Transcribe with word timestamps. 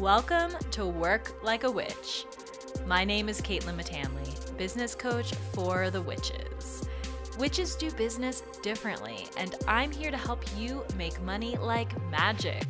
Welcome 0.00 0.52
to 0.72 0.84
Work 0.84 1.42
Like 1.42 1.64
a 1.64 1.70
Witch. 1.70 2.26
My 2.86 3.02
name 3.02 3.30
is 3.30 3.40
Caitlin 3.40 3.80
Matanley, 3.80 4.58
business 4.58 4.94
coach 4.94 5.32
for 5.54 5.88
the 5.88 6.02
witches. 6.02 6.86
Witches 7.38 7.74
do 7.76 7.90
business 7.92 8.42
differently, 8.62 9.26
and 9.38 9.54
I'm 9.66 9.90
here 9.90 10.10
to 10.10 10.16
help 10.18 10.44
you 10.54 10.84
make 10.98 11.18
money 11.22 11.56
like 11.56 11.98
magic. 12.10 12.62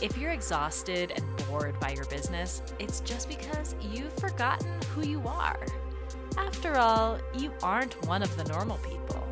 If 0.00 0.16
you're 0.16 0.30
exhausted 0.30 1.12
and 1.16 1.24
bored 1.48 1.78
by 1.80 1.90
your 1.90 2.04
business, 2.04 2.62
it's 2.78 3.00
just 3.00 3.28
because 3.28 3.74
you've 3.80 4.12
forgotten 4.12 4.70
who 4.94 5.04
you 5.04 5.26
are. 5.26 5.66
After 6.38 6.76
all, 6.76 7.18
you 7.36 7.50
aren't 7.64 8.00
one 8.06 8.22
of 8.22 8.34
the 8.36 8.44
normal 8.44 8.78
people. 8.78 9.26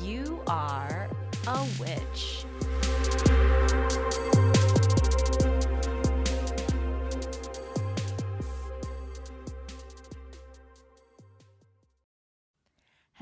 You 0.00 0.40
are 0.46 1.10
a 1.48 1.66
witch. 1.80 2.44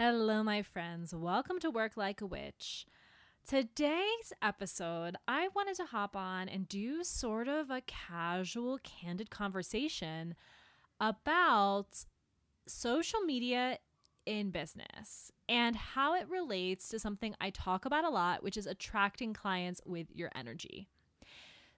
Hello, 0.09 0.45
my 0.45 0.62
friends. 0.62 1.12
Welcome 1.12 1.59
to 1.59 1.69
Work 1.69 1.96
Like 1.96 2.20
a 2.20 2.27
Witch. 2.27 2.87
Today's 3.45 4.32
episode, 4.41 5.16
I 5.27 5.48
wanted 5.48 5.74
to 5.79 5.87
hop 5.87 6.15
on 6.15 6.48
and 6.48 6.69
do 6.69 7.02
sort 7.02 7.48
of 7.48 7.73
a 7.73 7.82
casual, 7.88 8.79
candid 8.84 9.30
conversation 9.30 10.37
about 11.01 12.05
social 12.69 13.19
media 13.23 13.79
in 14.24 14.52
business 14.52 15.32
and 15.48 15.74
how 15.74 16.15
it 16.15 16.29
relates 16.29 16.88
to 16.91 17.01
something 17.01 17.34
I 17.41 17.51
talk 17.51 17.84
about 17.84 18.04
a 18.04 18.09
lot, 18.09 18.45
which 18.45 18.57
is 18.57 18.68
attracting 18.68 19.34
clients 19.34 19.80
with 19.84 20.07
your 20.15 20.30
energy. 20.37 20.87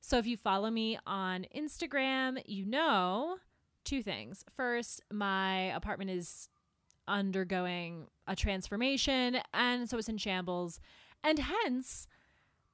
So, 0.02 0.18
if 0.18 0.26
you 0.26 0.36
follow 0.36 0.70
me 0.70 0.98
on 1.06 1.46
Instagram, 1.56 2.42
you 2.44 2.66
know 2.66 3.38
two 3.86 4.02
things. 4.02 4.44
First, 4.54 5.00
my 5.10 5.74
apartment 5.74 6.10
is 6.10 6.50
undergoing 7.08 8.06
a 8.26 8.36
transformation, 8.36 9.38
and 9.52 9.88
so 9.88 9.98
it's 9.98 10.08
in 10.08 10.18
shambles. 10.18 10.80
And 11.24 11.38
hence, 11.38 12.06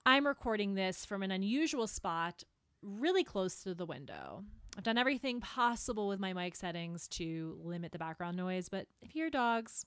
I'm 0.05 0.27
recording 0.27 0.75
this 0.75 1.07
from 1.07 1.23
an 1.23 1.31
unusual 1.31 1.87
spot 1.87 2.43
really 2.83 3.25
close 3.25 3.63
to 3.63 3.75
the 3.75 3.87
window. 3.87 4.45
I've 4.77 4.85
done 4.85 4.99
everything 4.99 5.41
possible 5.41 6.09
with 6.09 6.19
my 6.19 6.33
mic 6.33 6.57
settings 6.57 7.07
to 7.09 7.57
limit 7.63 7.93
the 7.93 7.99
background 7.99 8.37
noise, 8.37 8.69
but 8.69 8.87
if 9.01 9.15
you're 9.15 9.31
dogs, 9.31 9.87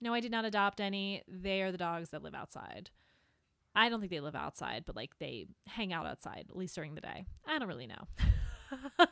no, 0.00 0.14
I 0.14 0.20
did 0.20 0.32
not 0.32 0.44
adopt 0.44 0.80
any. 0.80 1.22
They 1.28 1.62
are 1.62 1.70
the 1.70 1.78
dogs 1.78 2.08
that 2.08 2.22
live 2.22 2.34
outside. 2.34 2.90
I 3.74 3.88
don't 3.88 4.00
think 4.00 4.10
they 4.10 4.20
live 4.20 4.34
outside, 4.34 4.84
but 4.86 4.96
like 4.96 5.18
they 5.18 5.46
hang 5.66 5.92
out 5.92 6.06
outside, 6.06 6.46
at 6.48 6.56
least 6.56 6.74
during 6.74 6.94
the 6.94 7.00
day. 7.00 7.26
I 7.46 7.58
don't 7.58 7.68
really 7.68 7.86
know. 7.86 8.08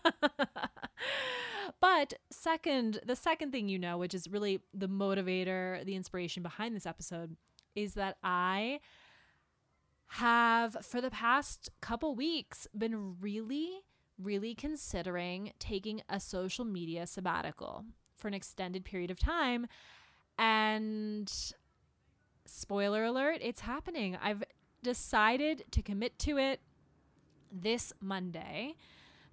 but 1.80 2.14
second, 2.30 3.00
the 3.04 3.16
second 3.16 3.52
thing 3.52 3.68
you 3.68 3.78
know, 3.78 3.98
which 3.98 4.14
is 4.14 4.28
really 4.28 4.60
the 4.74 4.88
motivator, 4.88 5.84
the 5.84 5.94
inspiration 5.94 6.42
behind 6.42 6.74
this 6.74 6.86
episode, 6.86 7.36
is 7.74 7.94
that 7.94 8.16
I 8.22 8.80
have 10.14 10.76
for 10.82 11.00
the 11.00 11.10
past 11.10 11.70
couple 11.80 12.14
weeks 12.14 12.66
been 12.76 13.16
really 13.20 13.82
really 14.22 14.54
considering 14.54 15.52
taking 15.58 16.02
a 16.08 16.20
social 16.20 16.64
media 16.64 17.06
sabbatical 17.06 17.84
for 18.16 18.28
an 18.28 18.34
extended 18.34 18.84
period 18.84 19.10
of 19.10 19.18
time 19.18 19.66
and 20.38 21.52
spoiler 22.46 23.04
alert, 23.04 23.38
it's 23.40 23.60
happening. 23.60 24.16
I've 24.20 24.42
decided 24.82 25.64
to 25.70 25.82
commit 25.82 26.18
to 26.20 26.38
it 26.38 26.60
this 27.52 27.92
Monday, 28.00 28.74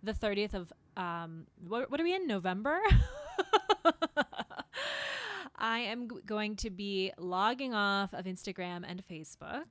the 0.03 0.13
30th 0.13 0.53
of 0.53 0.73
um 0.97 1.47
what, 1.65 1.89
what 1.89 2.01
are 2.01 2.03
we 2.03 2.13
in 2.13 2.27
November? 2.27 2.79
I 5.59 5.79
am 5.79 6.09
g- 6.09 6.15
going 6.25 6.55
to 6.57 6.69
be 6.69 7.11
logging 7.17 7.73
off 7.73 8.13
of 8.13 8.25
Instagram 8.25 8.83
and 8.87 9.01
Facebook 9.07 9.65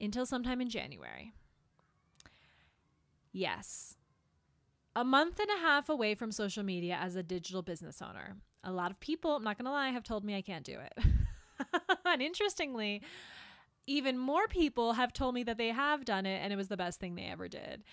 until 0.00 0.26
sometime 0.26 0.60
in 0.60 0.68
January. 0.68 1.32
Yes. 3.32 3.96
A 4.94 5.04
month 5.04 5.38
and 5.40 5.48
a 5.50 5.60
half 5.60 5.88
away 5.88 6.14
from 6.14 6.32
social 6.32 6.62
media 6.62 6.98
as 7.00 7.16
a 7.16 7.22
digital 7.22 7.62
business 7.62 8.00
owner. 8.02 8.36
A 8.64 8.72
lot 8.72 8.90
of 8.90 8.98
people, 8.98 9.36
I'm 9.36 9.44
not 9.44 9.58
going 9.58 9.66
to 9.66 9.70
lie, 9.70 9.90
have 9.90 10.02
told 10.02 10.24
me 10.24 10.36
I 10.36 10.42
can't 10.42 10.64
do 10.64 10.78
it. 10.80 11.04
and 12.04 12.22
interestingly, 12.22 13.02
even 13.86 14.18
more 14.18 14.48
people 14.48 14.94
have 14.94 15.12
told 15.12 15.34
me 15.34 15.42
that 15.44 15.58
they 15.58 15.68
have 15.68 16.04
done 16.04 16.26
it 16.26 16.40
and 16.42 16.52
it 16.52 16.56
was 16.56 16.68
the 16.68 16.76
best 16.76 16.98
thing 16.98 17.14
they 17.14 17.26
ever 17.26 17.48
did. 17.48 17.84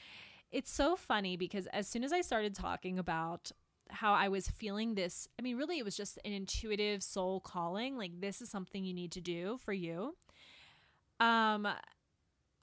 It's 0.53 0.72
so 0.72 0.96
funny 0.96 1.36
because 1.36 1.66
as 1.74 1.88
soon 1.88 2.03
as 2.03 2.14
I 2.14 2.22
started 2.22 2.53
talking 2.53 3.00
about 3.00 3.52
how 3.90 4.14
I 4.14 4.28
was 4.28 4.47
feeling 4.47 4.94
this, 4.94 5.28
I 5.40 5.41
mean, 5.41 5.58
really, 5.58 5.80
it 5.80 5.84
was 5.84 5.97
just 5.97 6.19
an 6.24 6.31
intuitive 6.31 7.02
soul 7.02 7.40
calling 7.40 7.97
like, 7.97 8.22
this 8.22 8.40
is 8.40 8.52
something 8.52 8.86
you 8.86 8.94
need 8.94 9.12
to 9.14 9.22
do 9.22 9.58
for 9.66 9.74
you. 9.74 10.16
Um, 11.19 11.68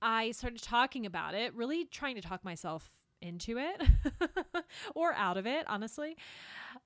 I 0.01 0.31
started 0.31 0.63
talking 0.63 1.05
about 1.05 1.35
it, 1.35 1.53
really 1.55 1.85
trying 1.85 2.15
to 2.15 2.23
talk 2.23 2.45
myself 2.45 2.93
into 3.21 3.59
it 3.59 3.83
or 4.95 5.13
out 5.15 5.37
of 5.37 5.47
it, 5.47 5.65
honestly. 5.69 6.17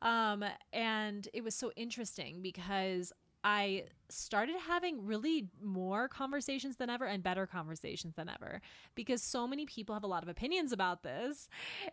Um, 0.01 0.43
and 0.73 1.29
it 1.35 1.45
was 1.45 1.55
so 1.55 1.71
interesting 1.77 2.41
because 2.41 3.13
I 3.45 3.85
started 4.09 4.57
having 4.67 5.05
really 5.05 5.49
more 5.63 6.09
conversations 6.09 6.77
than 6.77 6.89
ever 6.89 7.05
and 7.05 7.23
better 7.23 7.47
conversations 7.47 8.15
than 8.15 8.31
ever 8.31 8.63
because 8.95 9.23
so 9.23 9.47
many 9.47 9.67
people 9.67 9.95
have 9.95 10.03
a 10.03 10.09
lot 10.09 10.23
of 10.23 10.31
opinions 10.31 10.73
about 10.73 11.03
this. 11.03 11.49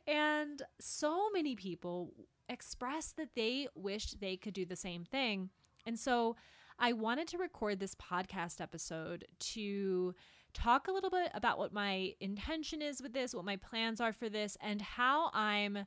And 0.08 0.62
so 0.80 1.30
many 1.32 1.56
people 1.56 2.14
express 2.48 3.12
that 3.14 3.36
they 3.36 3.68
wished 3.76 4.22
they 4.22 4.38
could 4.38 4.54
do 4.54 4.66
the 4.66 4.78
same 4.78 5.04
thing. 5.04 5.50
And 5.86 6.00
so 6.00 6.38
I 6.80 6.94
wanted 6.94 7.28
to 7.30 7.38
record 7.38 7.80
this 7.80 7.96
podcast 7.96 8.62
episode 8.62 9.26
to 9.40 10.16
talk 10.54 10.88
a 10.88 10.92
little 10.92 11.10
bit 11.10 11.32
about 11.34 11.58
what 11.58 11.74
my 11.74 12.14
intention 12.22 12.82
is 12.82 13.02
with 13.02 13.14
this, 13.14 13.36
what 13.36 13.46
my 13.46 13.58
plans 13.58 14.00
are 14.00 14.14
for 14.14 14.30
this, 14.30 14.58
and 14.62 14.82
how 14.82 15.32
I'm 15.34 15.86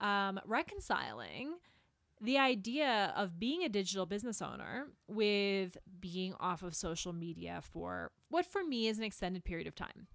um, 0.00 0.40
reconciling 0.46 1.54
the 2.20 2.38
idea 2.38 3.12
of 3.16 3.38
being 3.38 3.64
a 3.64 3.68
digital 3.68 4.06
business 4.06 4.42
owner 4.42 4.88
with 5.08 5.78
being 6.00 6.34
off 6.38 6.62
of 6.62 6.74
social 6.74 7.12
media 7.12 7.60
for 7.62 8.10
what 8.28 8.44
for 8.44 8.62
me 8.62 8.88
is 8.88 8.98
an 8.98 9.04
extended 9.04 9.44
period 9.44 9.66
of 9.66 9.74
time. 9.74 10.06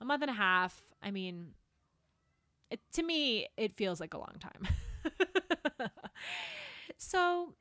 A 0.00 0.04
month 0.04 0.22
and 0.22 0.30
a 0.30 0.34
half 0.34 0.92
i 1.02 1.10
mean 1.10 1.48
it, 2.70 2.80
to 2.92 3.02
me 3.02 3.48
it 3.56 3.76
feels 3.76 4.00
like 4.00 4.14
a 4.14 4.18
long 4.18 4.36
time. 4.40 4.68
So 7.00 7.54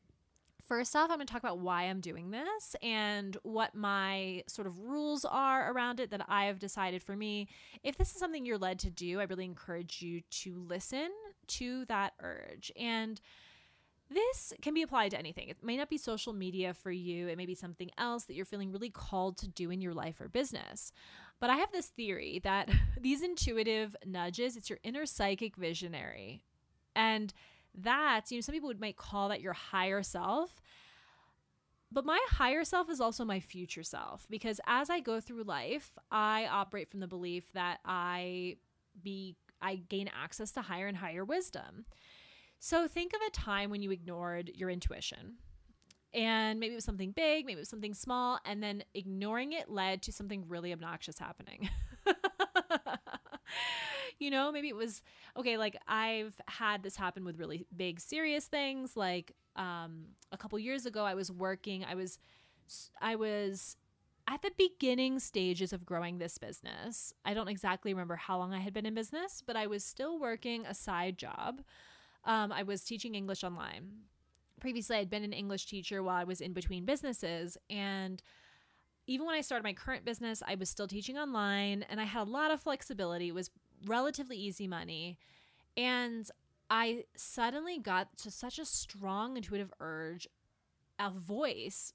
first 0.67 0.95
off 0.95 1.09
i'm 1.09 1.17
going 1.17 1.25
to 1.25 1.33
talk 1.33 1.41
about 1.41 1.57
why 1.57 1.83
i'm 1.83 1.99
doing 1.99 2.29
this 2.29 2.75
and 2.83 3.35
what 3.41 3.73
my 3.73 4.43
sort 4.47 4.67
of 4.67 4.77
rules 4.77 5.25
are 5.25 5.71
around 5.71 5.99
it 5.99 6.11
that 6.11 6.23
i 6.27 6.45
have 6.45 6.59
decided 6.59 7.01
for 7.01 7.15
me. 7.15 7.47
If 7.81 7.97
this 7.97 8.11
is 8.11 8.19
something 8.19 8.45
you're 8.45 8.57
led 8.57 8.79
to 8.79 8.91
do 8.91 9.19
i 9.19 9.23
really 9.23 9.45
encourage 9.45 10.01
you 10.01 10.21
to 10.29 10.59
listen 10.67 11.09
to 11.47 11.85
that 11.85 12.13
urge. 12.21 12.71
And 12.75 13.19
this 14.09 14.53
can 14.61 14.73
be 14.73 14.81
applied 14.81 15.11
to 15.11 15.19
anything. 15.19 15.49
It 15.49 15.63
may 15.63 15.77
not 15.77 15.89
be 15.89 15.97
social 15.97 16.33
media 16.33 16.73
for 16.73 16.91
you, 16.91 17.27
it 17.27 17.37
may 17.37 17.45
be 17.45 17.55
something 17.55 17.91
else 17.97 18.23
that 18.25 18.35
you're 18.35 18.45
feeling 18.45 18.71
really 18.71 18.89
called 18.89 19.37
to 19.37 19.47
do 19.47 19.69
in 19.69 19.81
your 19.81 19.93
life 19.93 20.19
or 20.19 20.27
business. 20.27 20.91
But 21.39 21.49
I 21.49 21.57
have 21.57 21.71
this 21.71 21.87
theory 21.87 22.39
that 22.43 22.69
these 22.99 23.21
intuitive 23.21 23.95
nudges, 24.05 24.57
it's 24.57 24.69
your 24.69 24.79
inner 24.83 25.05
psychic 25.05 25.55
visionary. 25.55 26.43
And 26.95 27.33
that, 27.75 28.25
you 28.29 28.37
know, 28.37 28.41
some 28.41 28.53
people 28.53 28.67
would 28.67 28.81
might 28.81 28.97
call 28.97 29.29
that 29.29 29.41
your 29.41 29.53
higher 29.53 30.03
self. 30.03 30.61
But 31.91 32.05
my 32.05 32.19
higher 32.29 32.63
self 32.63 32.89
is 32.89 33.01
also 33.01 33.25
my 33.25 33.39
future 33.39 33.83
self 33.83 34.27
because 34.29 34.59
as 34.67 34.89
I 34.89 34.99
go 34.99 35.19
through 35.19 35.43
life, 35.43 35.97
I 36.11 36.47
operate 36.47 36.89
from 36.89 36.99
the 36.99 37.07
belief 37.07 37.51
that 37.53 37.79
I 37.85 38.57
be 39.01 39.35
I 39.61 39.75
gain 39.75 40.07
access 40.07 40.51
to 40.51 40.61
higher 40.61 40.87
and 40.87 40.97
higher 40.97 41.25
wisdom. 41.25 41.85
So 42.59 42.87
think 42.87 43.13
of 43.13 43.21
a 43.27 43.31
time 43.31 43.69
when 43.69 43.81
you 43.81 43.91
ignored 43.91 44.51
your 44.53 44.69
intuition. 44.69 45.35
And 46.13 46.59
maybe 46.59 46.73
it 46.73 46.75
was 46.75 46.85
something 46.85 47.11
big, 47.11 47.45
maybe 47.45 47.57
it 47.57 47.61
was 47.61 47.69
something 47.69 47.93
small, 47.93 48.39
and 48.43 48.63
then 48.63 48.83
ignoring 48.95 49.53
it 49.53 49.69
led 49.69 50.01
to 50.03 50.11
something 50.11 50.45
really 50.47 50.73
obnoxious 50.73 51.19
happening. 51.19 51.69
you 54.19 54.31
know, 54.31 54.51
maybe 54.51 54.69
it 54.69 54.75
was 54.75 55.03
okay, 55.37 55.57
like 55.57 55.77
I've 55.87 56.33
had 56.47 56.81
this 56.81 56.95
happen 56.95 57.25
with 57.25 57.39
really 57.39 57.67
big 57.75 57.99
serious 57.99 58.47
things 58.47 58.97
like 58.97 59.35
um 59.55 60.05
a 60.31 60.37
couple 60.37 60.57
years 60.57 60.85
ago 60.85 61.05
I 61.05 61.13
was 61.13 61.31
working, 61.31 61.85
I 61.85 61.93
was 61.93 62.17
I 62.99 63.15
was 63.15 63.77
at 64.27 64.41
the 64.41 64.51
beginning 64.57 65.19
stages 65.19 65.73
of 65.73 65.85
growing 65.85 66.17
this 66.17 66.39
business. 66.39 67.13
I 67.23 67.35
don't 67.35 67.47
exactly 67.47 67.93
remember 67.93 68.15
how 68.15 68.37
long 68.37 68.53
I 68.53 68.59
had 68.59 68.73
been 68.73 68.85
in 68.85 68.93
business, 68.93 69.43
but 69.45 69.55
I 69.55 69.67
was 69.67 69.83
still 69.83 70.19
working 70.19 70.65
a 70.65 70.73
side 70.73 71.17
job 71.17 71.61
um, 72.25 72.51
I 72.51 72.63
was 72.63 72.83
teaching 72.83 73.15
English 73.15 73.43
online. 73.43 73.91
Previously, 74.59 74.97
I'd 74.97 75.09
been 75.09 75.23
an 75.23 75.33
English 75.33 75.65
teacher 75.65 76.03
while 76.03 76.17
I 76.17 76.23
was 76.25 76.41
in 76.41 76.53
between 76.53 76.85
businesses. 76.85 77.57
And, 77.69 78.21
even 79.09 79.25
when 79.25 79.35
I 79.35 79.41
started 79.41 79.63
my 79.63 79.73
current 79.73 80.05
business, 80.05 80.43
I 80.45 80.53
was 80.53 80.69
still 80.69 80.87
teaching 80.87 81.17
online 81.17 81.83
and 81.89 81.99
I 81.99 82.03
had 82.03 82.27
a 82.27 82.29
lot 82.29 82.51
of 82.51 82.61
flexibility. 82.61 83.29
It 83.29 83.33
was 83.33 83.49
relatively 83.85 84.37
easy 84.37 84.67
money. 84.67 85.17
And 85.75 86.29
I 86.69 87.05
suddenly 87.15 87.79
got 87.79 88.15
to 88.19 88.29
such 88.29 88.59
a 88.59 88.65
strong 88.65 89.35
intuitive 89.35 89.73
urge, 89.79 90.27
a 90.99 91.09
voice 91.09 91.93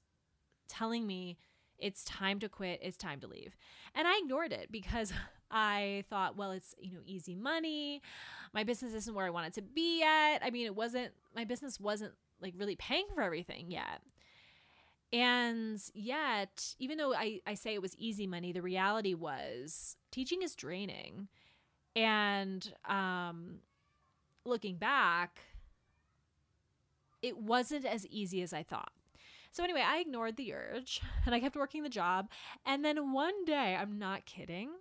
telling 0.67 1.07
me 1.07 1.37
it's 1.77 2.03
time 2.03 2.39
to 2.39 2.49
quit, 2.49 2.81
it's 2.83 2.97
time 2.97 3.21
to 3.21 3.27
leave. 3.27 3.55
And 3.93 4.09
I 4.09 4.19
ignored 4.21 4.51
it 4.51 4.69
because 4.69 5.13
I 5.55 6.03
thought, 6.09 6.35
well, 6.35 6.51
it's, 6.51 6.75
you 6.77 6.93
know, 6.93 6.99
easy 7.05 7.33
money. 7.33 8.01
My 8.53 8.65
business 8.65 8.93
isn't 8.93 9.15
where 9.15 9.25
I 9.25 9.29
want 9.29 9.47
it 9.47 9.53
to 9.53 9.61
be 9.61 9.99
yet. 9.99 10.41
I 10.43 10.49
mean, 10.51 10.65
it 10.65 10.75
wasn't 10.75 11.13
my 11.33 11.45
business 11.45 11.79
wasn't 11.79 12.11
like 12.41 12.53
really 12.57 12.75
paying 12.75 13.05
for 13.15 13.21
everything 13.21 13.71
yet. 13.71 14.01
And 15.13 15.81
yet, 15.93 16.75
even 16.77 16.97
though 16.97 17.13
I, 17.13 17.39
I 17.47 17.53
say 17.53 17.73
it 17.73 17.81
was 17.81 17.95
easy 17.95 18.27
money, 18.27 18.51
the 18.51 18.61
reality 18.61 19.13
was 19.13 19.95
teaching 20.11 20.41
is 20.41 20.55
draining. 20.55 21.29
And 21.95 22.73
um, 22.83 23.59
looking 24.43 24.75
back, 24.75 25.39
it 27.21 27.37
wasn't 27.37 27.85
as 27.85 28.05
easy 28.07 28.41
as 28.41 28.51
I 28.51 28.63
thought. 28.63 28.91
So, 29.53 29.63
anyway, 29.63 29.83
I 29.87 29.99
ignored 29.99 30.35
the 30.35 30.53
urge 30.53 30.99
and 31.25 31.33
I 31.33 31.39
kept 31.39 31.55
working 31.55 31.83
the 31.83 31.89
job. 31.89 32.29
And 32.65 32.83
then 32.83 33.13
one 33.13 33.45
day, 33.45 33.77
I'm 33.79 33.97
not 33.97 34.25
kidding, 34.25 34.71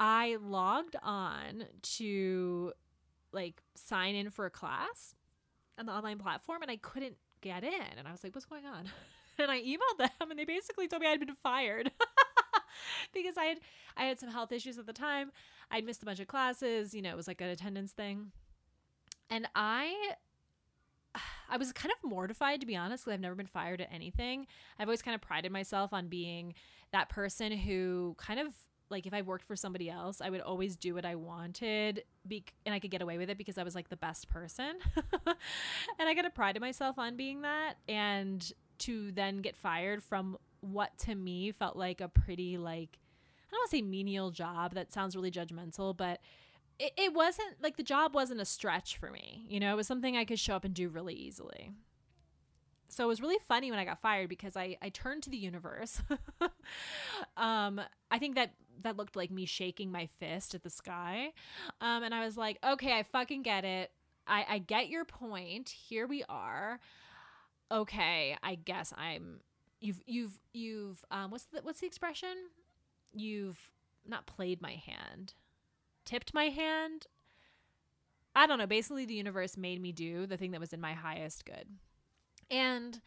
I 0.00 0.36
logged 0.40 0.96
on 1.02 1.64
to 1.82 2.72
like 3.32 3.62
sign 3.74 4.14
in 4.14 4.30
for 4.30 4.46
a 4.46 4.50
class 4.50 5.14
on 5.78 5.86
the 5.86 5.92
online 5.92 6.18
platform 6.18 6.62
and 6.62 6.70
I 6.70 6.76
couldn't 6.76 7.16
get 7.40 7.64
in. 7.64 7.98
And 7.98 8.06
I 8.06 8.12
was 8.12 8.22
like, 8.24 8.34
what's 8.34 8.46
going 8.46 8.66
on? 8.66 8.90
and 9.38 9.50
I 9.50 9.60
emailed 9.60 9.98
them 9.98 10.30
and 10.30 10.38
they 10.38 10.44
basically 10.44 10.88
told 10.88 11.02
me 11.02 11.08
I'd 11.08 11.20
been 11.20 11.34
fired. 11.34 11.90
because 13.14 13.36
I 13.36 13.44
had 13.44 13.58
I 13.96 14.04
had 14.04 14.18
some 14.20 14.30
health 14.30 14.52
issues 14.52 14.78
at 14.78 14.86
the 14.86 14.92
time. 14.92 15.32
I'd 15.70 15.84
missed 15.84 16.02
a 16.02 16.06
bunch 16.06 16.20
of 16.20 16.28
classes, 16.28 16.94
you 16.94 17.02
know, 17.02 17.10
it 17.10 17.16
was 17.16 17.28
like 17.28 17.40
an 17.40 17.48
attendance 17.48 17.92
thing. 17.92 18.32
And 19.30 19.48
I 19.54 20.14
I 21.50 21.56
was 21.56 21.72
kind 21.72 21.92
of 21.92 22.08
mortified 22.08 22.60
to 22.60 22.66
be 22.66 22.76
honest 22.76 23.04
because 23.04 23.14
I've 23.14 23.20
never 23.20 23.34
been 23.34 23.46
fired 23.46 23.80
at 23.80 23.92
anything. 23.92 24.46
I've 24.78 24.88
always 24.88 25.02
kind 25.02 25.14
of 25.14 25.20
prided 25.20 25.52
myself 25.52 25.92
on 25.92 26.08
being 26.08 26.54
that 26.92 27.08
person 27.08 27.52
who 27.52 28.14
kind 28.18 28.40
of 28.40 28.54
like 28.90 29.06
if 29.06 29.14
I 29.14 29.22
worked 29.22 29.44
for 29.44 29.56
somebody 29.56 29.90
else, 29.90 30.20
I 30.20 30.30
would 30.30 30.40
always 30.40 30.76
do 30.76 30.94
what 30.94 31.04
I 31.04 31.14
wanted 31.14 32.04
be- 32.26 32.44
and 32.64 32.74
I 32.74 32.78
could 32.78 32.90
get 32.90 33.02
away 33.02 33.18
with 33.18 33.30
it 33.30 33.38
because 33.38 33.58
I 33.58 33.62
was 33.62 33.74
like 33.74 33.88
the 33.88 33.96
best 33.96 34.28
person. 34.28 34.74
and 35.26 36.08
I 36.08 36.14
kind 36.14 36.26
of 36.26 36.34
prided 36.34 36.60
myself 36.60 36.98
on 36.98 37.16
being 37.16 37.42
that 37.42 37.74
and 37.88 38.52
to 38.78 39.12
then 39.12 39.38
get 39.38 39.56
fired 39.56 40.02
from 40.02 40.38
what 40.60 40.96
to 40.98 41.14
me 41.14 41.52
felt 41.52 41.76
like 41.76 42.00
a 42.00 42.08
pretty 42.08 42.58
like 42.58 42.98
I 43.48 43.52
don't 43.52 43.60
want 43.60 43.70
to 43.70 43.76
say 43.78 43.82
menial 43.82 44.30
job. 44.30 44.74
That 44.74 44.92
sounds 44.92 45.16
really 45.16 45.30
judgmental, 45.30 45.96
but 45.96 46.20
it, 46.78 46.92
it 46.96 47.14
wasn't 47.14 47.62
like 47.62 47.76
the 47.76 47.82
job 47.82 48.14
wasn't 48.14 48.40
a 48.40 48.44
stretch 48.44 48.98
for 48.98 49.10
me. 49.10 49.46
You 49.48 49.58
know, 49.60 49.72
it 49.72 49.76
was 49.76 49.86
something 49.86 50.16
I 50.16 50.24
could 50.24 50.38
show 50.38 50.54
up 50.54 50.64
and 50.64 50.74
do 50.74 50.88
really 50.88 51.14
easily. 51.14 51.72
So 52.88 53.04
it 53.04 53.06
was 53.06 53.20
really 53.20 53.38
funny 53.46 53.70
when 53.70 53.78
I 53.78 53.84
got 53.84 54.00
fired 54.00 54.28
because 54.28 54.56
I, 54.56 54.76
I 54.80 54.88
turned 54.88 55.22
to 55.24 55.30
the 55.30 55.36
universe. 55.36 56.00
um, 57.36 57.80
I 58.10 58.18
think 58.18 58.34
that 58.36 58.52
that 58.82 58.96
looked 58.96 59.16
like 59.16 59.30
me 59.30 59.44
shaking 59.44 59.90
my 59.90 60.08
fist 60.18 60.54
at 60.54 60.62
the 60.62 60.70
sky. 60.70 61.32
Um, 61.80 62.02
and 62.02 62.14
I 62.14 62.24
was 62.24 62.36
like, 62.36 62.58
okay, 62.64 62.96
I 62.96 63.02
fucking 63.02 63.42
get 63.42 63.64
it. 63.64 63.90
I, 64.26 64.46
I 64.48 64.58
get 64.58 64.88
your 64.88 65.04
point. 65.04 65.68
Here 65.68 66.06
we 66.06 66.24
are. 66.28 66.80
Okay, 67.70 68.36
I 68.42 68.54
guess 68.54 68.92
I'm 68.96 69.40
you've 69.80 70.00
you've 70.06 70.38
you've 70.52 71.04
um 71.10 71.30
what's 71.30 71.44
the 71.44 71.60
what's 71.62 71.80
the 71.80 71.86
expression? 71.86 72.34
You've 73.14 73.70
not 74.06 74.26
played 74.26 74.62
my 74.62 74.72
hand 74.72 75.34
tipped 76.08 76.32
my 76.32 76.44
hand. 76.44 77.06
I 78.34 78.46
don't 78.46 78.58
know. 78.58 78.66
Basically, 78.66 79.04
the 79.04 79.14
universe 79.14 79.56
made 79.56 79.80
me 79.80 79.92
do 79.92 80.26
the 80.26 80.36
thing 80.36 80.52
that 80.52 80.60
was 80.60 80.72
in 80.72 80.80
my 80.80 80.94
highest 80.94 81.44
good. 81.44 81.68
And 82.50 83.00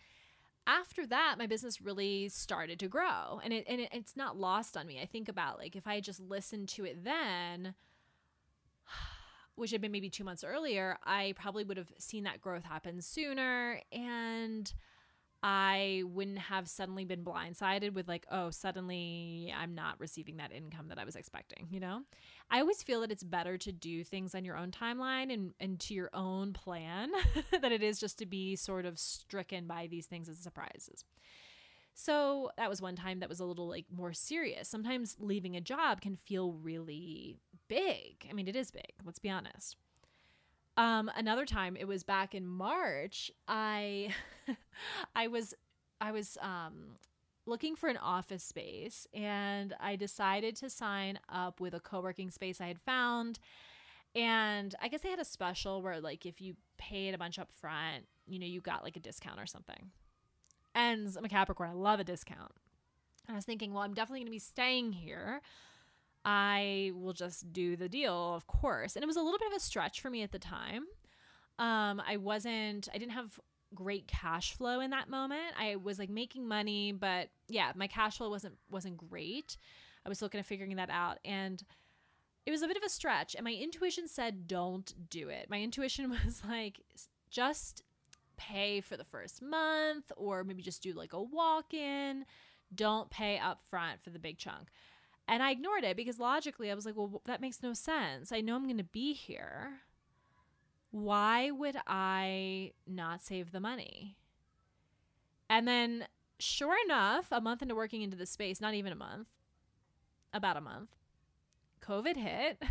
after 0.67 1.05
that, 1.07 1.35
my 1.37 1.47
business 1.47 1.81
really 1.81 2.29
started 2.29 2.79
to 2.79 2.87
grow. 2.87 3.39
And, 3.43 3.53
it, 3.53 3.65
and 3.67 3.81
it, 3.81 3.89
it's 3.91 4.15
not 4.15 4.37
lost 4.37 4.77
on 4.77 4.87
me. 4.87 5.01
I 5.01 5.05
think 5.05 5.27
about 5.27 5.57
like 5.57 5.75
if 5.75 5.87
I 5.87 5.95
had 5.95 6.03
just 6.03 6.19
listened 6.19 6.69
to 6.69 6.85
it 6.85 7.03
then, 7.03 7.73
which 9.55 9.71
had 9.71 9.81
been 9.81 9.91
maybe 9.91 10.09
two 10.09 10.23
months 10.23 10.43
earlier, 10.43 10.97
I 11.03 11.33
probably 11.35 11.63
would 11.63 11.77
have 11.77 11.91
seen 11.97 12.23
that 12.23 12.41
growth 12.41 12.63
happen 12.63 13.01
sooner. 13.01 13.81
And 13.91 14.71
I 15.43 16.03
wouldn't 16.05 16.37
have 16.37 16.69
suddenly 16.69 17.03
been 17.03 17.23
blindsided 17.23 17.93
with, 17.93 18.07
like, 18.07 18.25
oh, 18.31 18.51
suddenly 18.51 19.53
I'm 19.57 19.73
not 19.73 19.99
receiving 19.99 20.37
that 20.37 20.51
income 20.51 20.89
that 20.89 20.99
I 20.99 21.03
was 21.03 21.15
expecting, 21.15 21.67
you 21.71 21.79
know? 21.79 22.01
I 22.49 22.59
always 22.59 22.83
feel 22.83 23.01
that 23.01 23.11
it's 23.11 23.23
better 23.23 23.57
to 23.57 23.71
do 23.71 24.03
things 24.03 24.35
on 24.35 24.45
your 24.45 24.55
own 24.55 24.71
timeline 24.71 25.33
and, 25.33 25.53
and 25.59 25.79
to 25.81 25.93
your 25.95 26.11
own 26.13 26.53
plan 26.53 27.09
than 27.61 27.71
it 27.71 27.81
is 27.81 27.99
just 27.99 28.19
to 28.19 28.25
be 28.25 28.55
sort 28.55 28.85
of 28.85 28.99
stricken 28.99 29.65
by 29.65 29.87
these 29.87 30.05
things 30.05 30.29
as 30.29 30.37
surprises. 30.37 31.05
So 31.93 32.51
that 32.57 32.69
was 32.69 32.81
one 32.81 32.95
time 32.95 33.19
that 33.19 33.29
was 33.29 33.39
a 33.39 33.45
little 33.45 33.67
like 33.67 33.85
more 33.91 34.13
serious. 34.13 34.69
Sometimes 34.69 35.17
leaving 35.19 35.55
a 35.55 35.61
job 35.61 36.01
can 36.01 36.15
feel 36.15 36.53
really 36.53 37.37
big. 37.67 38.27
I 38.29 38.33
mean, 38.33 38.47
it 38.47 38.55
is 38.55 38.71
big, 38.71 38.93
let's 39.05 39.19
be 39.19 39.29
honest. 39.29 39.75
Um, 40.77 41.11
another 41.15 41.45
time, 41.45 41.75
it 41.75 41.87
was 41.87 42.03
back 42.03 42.33
in 42.33 42.47
March. 42.47 43.31
I, 43.47 44.13
I 45.15 45.27
was, 45.27 45.53
I 45.99 46.11
was 46.11 46.37
um, 46.41 46.95
looking 47.45 47.75
for 47.75 47.89
an 47.89 47.97
office 47.97 48.43
space, 48.43 49.07
and 49.13 49.75
I 49.79 49.95
decided 49.95 50.55
to 50.57 50.69
sign 50.69 51.19
up 51.29 51.59
with 51.59 51.73
a 51.73 51.79
co-working 51.79 52.31
space 52.31 52.61
I 52.61 52.67
had 52.67 52.79
found. 52.79 53.39
And 54.15 54.75
I 54.81 54.87
guess 54.87 55.01
they 55.01 55.09
had 55.09 55.19
a 55.19 55.25
special 55.25 55.81
where, 55.81 55.99
like, 56.01 56.25
if 56.25 56.41
you 56.41 56.55
paid 56.77 57.13
a 57.13 57.17
bunch 57.17 57.39
up 57.39 57.51
front, 57.51 58.05
you 58.27 58.39
know, 58.39 58.45
you 58.45 58.61
got 58.61 58.83
like 58.83 58.97
a 58.97 58.99
discount 58.99 59.39
or 59.39 59.45
something. 59.45 59.91
And 60.73 61.13
I'm 61.17 61.25
a 61.25 61.29
Capricorn. 61.29 61.69
I 61.69 61.73
love 61.73 61.99
a 61.99 62.03
discount. 62.03 62.51
And 63.27 63.35
I 63.35 63.37
was 63.37 63.45
thinking, 63.45 63.73
well, 63.73 63.83
I'm 63.83 63.93
definitely 63.93 64.19
going 64.19 64.27
to 64.27 64.31
be 64.31 64.39
staying 64.39 64.93
here. 64.93 65.41
I 66.23 66.91
will 66.93 67.13
just 67.13 67.51
do 67.51 67.75
the 67.75 67.89
deal, 67.89 68.35
of 68.35 68.47
course. 68.47 68.95
And 68.95 69.03
it 69.03 69.07
was 69.07 69.17
a 69.17 69.21
little 69.21 69.39
bit 69.39 69.47
of 69.47 69.57
a 69.57 69.59
stretch 69.59 70.01
for 70.01 70.09
me 70.09 70.21
at 70.21 70.31
the 70.31 70.39
time. 70.39 70.85
Um, 71.57 72.01
I 72.07 72.17
wasn't, 72.17 72.89
I 72.93 72.97
didn't 72.97 73.13
have 73.13 73.39
great 73.73 74.07
cash 74.07 74.53
flow 74.53 74.79
in 74.79 74.91
that 74.91 75.09
moment. 75.09 75.53
I 75.59 75.77
was 75.77 75.99
like 75.99 76.09
making 76.09 76.47
money, 76.47 76.91
but 76.91 77.29
yeah, 77.47 77.71
my 77.75 77.87
cash 77.87 78.17
flow 78.17 78.29
wasn't 78.29 78.55
wasn't 78.69 78.97
great. 78.97 79.57
I 80.05 80.09
was 80.09 80.17
still 80.17 80.29
kind 80.29 80.39
of 80.39 80.47
figuring 80.47 80.75
that 80.77 80.89
out 80.89 81.19
and 81.23 81.63
it 82.45 82.51
was 82.51 82.63
a 82.63 82.67
bit 82.67 82.77
of 82.77 82.83
a 82.83 82.89
stretch 82.89 83.35
and 83.35 83.43
my 83.43 83.53
intuition 83.53 84.07
said 84.07 84.47
don't 84.47 84.93
do 85.09 85.29
it. 85.29 85.47
My 85.49 85.61
intuition 85.61 86.09
was 86.25 86.41
like 86.47 86.81
just 87.29 87.83
pay 88.37 88.81
for 88.81 88.97
the 88.97 89.03
first 89.03 89.41
month 89.41 90.11
or 90.17 90.43
maybe 90.43 90.63
just 90.63 90.81
do 90.81 90.93
like 90.93 91.13
a 91.13 91.21
walk-in. 91.21 92.25
Don't 92.73 93.09
pay 93.09 93.37
up 93.37 93.61
front 93.69 94.01
for 94.01 94.09
the 94.09 94.19
big 94.19 94.37
chunk. 94.37 94.69
And 95.31 95.41
I 95.41 95.51
ignored 95.51 95.85
it 95.85 95.95
because 95.95 96.19
logically 96.19 96.69
I 96.69 96.73
was 96.73 96.85
like, 96.85 96.97
well, 96.97 97.21
that 97.23 97.39
makes 97.39 97.63
no 97.63 97.71
sense. 97.71 98.33
I 98.33 98.41
know 98.41 98.57
I'm 98.57 98.65
going 98.65 98.77
to 98.77 98.83
be 98.83 99.13
here. 99.13 99.79
Why 100.91 101.51
would 101.51 101.77
I 101.87 102.73
not 102.85 103.21
save 103.21 103.53
the 103.53 103.61
money? 103.61 104.17
And 105.49 105.65
then, 105.65 106.05
sure 106.37 106.75
enough, 106.85 107.27
a 107.31 107.39
month 107.39 107.61
into 107.61 107.75
working 107.75 108.01
into 108.01 108.17
the 108.17 108.25
space, 108.25 108.59
not 108.59 108.73
even 108.73 108.91
a 108.91 108.95
month, 108.97 109.29
about 110.33 110.57
a 110.57 110.61
month, 110.61 110.89
COVID 111.81 112.17
hit 112.17 112.61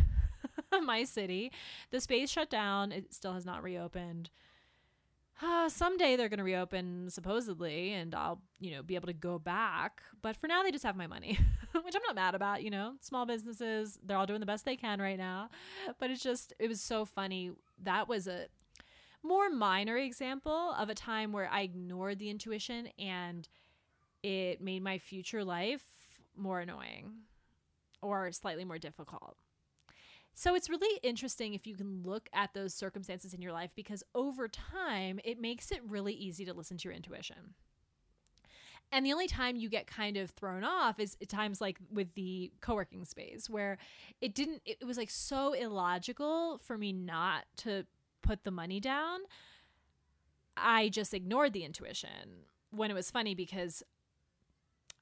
my 0.83 1.03
city. 1.03 1.51
The 1.89 1.99
space 1.99 2.29
shut 2.29 2.51
down. 2.51 2.91
It 2.91 3.11
still 3.11 3.33
has 3.33 3.45
not 3.45 3.63
reopened 3.63 4.29
uh, 5.41 5.69
someday 5.69 6.15
they're 6.15 6.29
going 6.29 6.37
to 6.37 6.43
reopen 6.43 7.09
supposedly 7.09 7.93
and 7.93 8.13
I'll, 8.13 8.41
you 8.59 8.71
know, 8.71 8.83
be 8.83 8.95
able 8.95 9.07
to 9.07 9.13
go 9.13 9.39
back. 9.39 10.01
But 10.21 10.37
for 10.37 10.47
now, 10.47 10.63
they 10.63 10.71
just 10.71 10.83
have 10.83 10.95
my 10.95 11.07
money, 11.07 11.39
which 11.83 11.95
I'm 11.95 12.01
not 12.05 12.15
mad 12.15 12.35
about, 12.35 12.63
you 12.63 12.69
know, 12.69 12.93
small 13.01 13.25
businesses, 13.25 13.97
they're 14.03 14.17
all 14.17 14.25
doing 14.25 14.39
the 14.39 14.45
best 14.45 14.65
they 14.65 14.75
can 14.75 15.01
right 15.01 15.17
now. 15.17 15.49
But 15.99 16.11
it's 16.11 16.23
just, 16.23 16.53
it 16.59 16.67
was 16.67 16.81
so 16.81 17.05
funny. 17.05 17.51
That 17.83 18.07
was 18.07 18.27
a 18.27 18.47
more 19.23 19.49
minor 19.49 19.97
example 19.97 20.73
of 20.77 20.89
a 20.89 20.95
time 20.95 21.31
where 21.31 21.49
I 21.51 21.61
ignored 21.61 22.19
the 22.19 22.29
intuition 22.29 22.89
and 22.97 23.47
it 24.23 24.61
made 24.61 24.83
my 24.83 24.97
future 24.97 25.43
life 25.43 25.83
more 26.35 26.59
annoying 26.59 27.13
or 28.01 28.31
slightly 28.31 28.65
more 28.65 28.79
difficult. 28.79 29.37
So 30.33 30.55
it's 30.55 30.69
really 30.69 30.99
interesting 31.03 31.53
if 31.53 31.67
you 31.67 31.75
can 31.75 32.03
look 32.03 32.29
at 32.33 32.53
those 32.53 32.73
circumstances 32.73 33.33
in 33.33 33.41
your 33.41 33.51
life 33.51 33.71
because 33.75 34.03
over 34.15 34.47
time, 34.47 35.19
it 35.23 35.39
makes 35.39 35.71
it 35.71 35.81
really 35.87 36.13
easy 36.13 36.45
to 36.45 36.53
listen 36.53 36.77
to 36.77 36.87
your 36.87 36.95
intuition. 36.95 37.53
And 38.91 39.05
the 39.05 39.13
only 39.13 39.27
time 39.27 39.55
you 39.55 39.69
get 39.69 39.87
kind 39.87 40.17
of 40.17 40.31
thrown 40.31 40.63
off 40.63 40.99
is 40.99 41.15
at 41.21 41.29
times 41.29 41.61
like 41.61 41.77
with 41.91 42.13
the 42.15 42.51
co 42.61 42.75
working 42.75 43.05
space 43.05 43.49
where 43.49 43.77
it 44.19 44.35
didn't, 44.35 44.61
it 44.65 44.85
was 44.85 44.97
like 44.97 45.09
so 45.09 45.53
illogical 45.53 46.57
for 46.57 46.77
me 46.77 46.91
not 46.91 47.45
to 47.57 47.85
put 48.21 48.43
the 48.43 48.51
money 48.51 48.79
down. 48.79 49.19
I 50.57 50.89
just 50.89 51.13
ignored 51.13 51.53
the 51.53 51.63
intuition 51.63 52.45
when 52.71 52.91
it 52.91 52.93
was 52.93 53.09
funny 53.09 53.33
because 53.33 53.81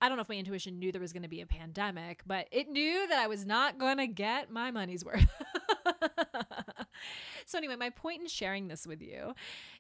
I 0.02 0.08
don't 0.08 0.18
know 0.18 0.22
if 0.22 0.30
my 0.30 0.36
intuition 0.36 0.80
knew 0.80 0.92
there 0.92 1.02
was 1.02 1.12
going 1.12 1.24
to 1.24 1.30
be 1.30 1.42
a 1.42 1.46
pandemic, 1.46 2.22
but 2.26 2.48
it 2.52 2.70
knew 2.70 3.08
that 3.08 3.20
I 3.20 3.28
was 3.28 3.46
not 3.46 3.78
going 3.78 3.98
to 3.98 4.08
get 4.08 4.50
my 4.50 4.72
money's 4.72 5.04
worth. 5.04 5.28
so, 7.50 7.58
anyway, 7.58 7.76
my 7.76 7.90
point 7.90 8.22
in 8.22 8.28
sharing 8.28 8.68
this 8.68 8.86
with 8.86 9.02
you 9.02 9.34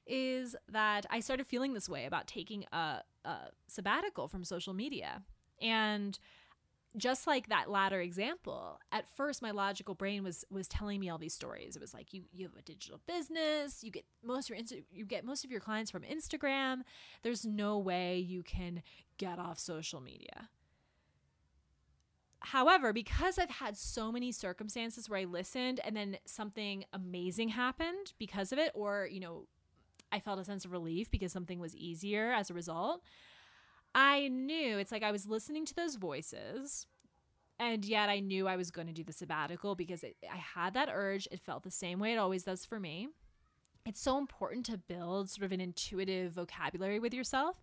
is 0.07 0.55
that 0.71 1.05
I 1.11 1.19
started 1.19 1.45
feeling 1.45 1.75
this 1.75 1.87
way 1.87 2.05
about 2.05 2.25
taking 2.25 2.65
a, 2.71 3.03
a 3.23 3.37
sabbatical 3.67 4.27
from 4.27 4.43
social 4.43 4.73
media. 4.73 5.21
And 5.61 6.17
just 6.97 7.27
like 7.27 7.49
that 7.49 7.69
latter 7.69 8.01
example 8.01 8.79
at 8.91 9.07
first 9.07 9.43
my 9.43 9.51
logical 9.51 9.93
brain 9.93 10.23
was 10.23 10.43
was 10.49 10.67
telling 10.67 10.99
me 10.99 11.09
all 11.09 11.19
these 11.19 11.35
stories. 11.35 11.75
It 11.75 11.79
was 11.79 11.93
like 11.93 12.11
you 12.11 12.23
you 12.33 12.47
have 12.47 12.55
a 12.57 12.63
digital 12.63 12.99
business. 13.05 13.83
You 13.83 13.91
get 13.91 14.05
most 14.23 14.49
of 14.49 14.57
your 14.57 14.79
you 14.91 15.05
get 15.05 15.23
most 15.23 15.45
of 15.45 15.51
your 15.51 15.59
clients 15.59 15.91
from 15.91 16.01
instagram. 16.01 16.79
There's 17.21 17.45
no 17.45 17.77
way 17.77 18.17
you 18.17 18.41
can 18.41 18.81
get 19.19 19.37
off 19.37 19.59
social 19.59 20.01
media 20.01 20.49
however 22.51 22.93
because 22.93 23.37
i've 23.37 23.49
had 23.49 23.77
so 23.77 24.11
many 24.11 24.31
circumstances 24.31 25.09
where 25.09 25.19
i 25.19 25.23
listened 25.23 25.79
and 25.83 25.95
then 25.95 26.17
something 26.25 26.83
amazing 26.93 27.49
happened 27.49 28.13
because 28.19 28.51
of 28.51 28.59
it 28.59 28.71
or 28.73 29.07
you 29.11 29.19
know 29.19 29.47
i 30.11 30.19
felt 30.19 30.39
a 30.39 30.43
sense 30.43 30.65
of 30.65 30.71
relief 30.71 31.09
because 31.11 31.31
something 31.31 31.59
was 31.59 31.75
easier 31.75 32.31
as 32.31 32.49
a 32.49 32.53
result 32.53 33.01
I 33.95 34.27
knew 34.27 34.77
it's 34.77 34.91
like 34.91 35.03
I 35.03 35.11
was 35.11 35.27
listening 35.27 35.65
to 35.65 35.75
those 35.75 35.95
voices 35.95 36.85
and 37.59 37.83
yet 37.83 38.09
I 38.09 38.19
knew 38.19 38.47
I 38.47 38.55
was 38.55 38.71
going 38.71 38.87
to 38.87 38.93
do 38.93 39.03
the 39.03 39.13
sabbatical 39.13 39.75
because 39.75 40.03
it, 40.03 40.15
I 40.31 40.37
had 40.37 40.73
that 40.75 40.89
urge. 40.91 41.27
It 41.31 41.41
felt 41.41 41.63
the 41.63 41.71
same 41.71 41.99
way 41.99 42.13
it 42.13 42.17
always 42.17 42.43
does 42.43 42.63
for 42.63 42.79
me. 42.79 43.09
It's 43.85 43.99
so 43.99 44.17
important 44.17 44.65
to 44.67 44.77
build 44.77 45.29
sort 45.29 45.45
of 45.45 45.51
an 45.51 45.61
intuitive 45.61 46.33
vocabulary 46.33 46.99
with 46.99 47.13
yourself 47.13 47.61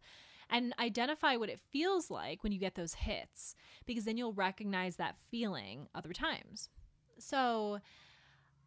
and 0.50 0.74
identify 0.78 1.36
what 1.36 1.48
it 1.48 1.60
feels 1.70 2.10
like 2.10 2.42
when 2.42 2.52
you 2.52 2.58
get 2.58 2.74
those 2.74 2.94
hits 2.94 3.54
because 3.84 4.04
then 4.04 4.16
you'll 4.16 4.32
recognize 4.32 4.96
that 4.96 5.16
feeling 5.30 5.88
other 5.94 6.12
times. 6.12 6.68
So, 7.18 7.80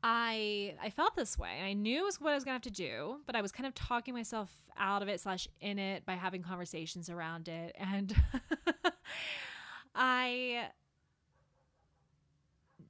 I 0.01 0.75
I 0.81 0.89
felt 0.89 1.15
this 1.15 1.38
way. 1.38 1.62
I 1.62 1.74
knew 1.74 2.01
it 2.01 2.05
was 2.05 2.21
what 2.21 2.31
I 2.31 2.36
was 2.36 2.43
gonna 2.43 2.53
have 2.55 2.62
to 2.63 2.71
do, 2.71 3.17
but 3.25 3.36
I 3.36 3.41
was 3.41 3.51
kind 3.51 3.67
of 3.67 3.75
talking 3.75 4.13
myself 4.13 4.50
out 4.77 5.01
of 5.01 5.09
it 5.09 5.19
slash 5.19 5.48
in 5.59 5.77
it 5.77 6.05
by 6.05 6.13
having 6.13 6.41
conversations 6.41 7.09
around 7.09 7.48
it. 7.48 7.75
And 7.91 8.15
I 9.95 10.69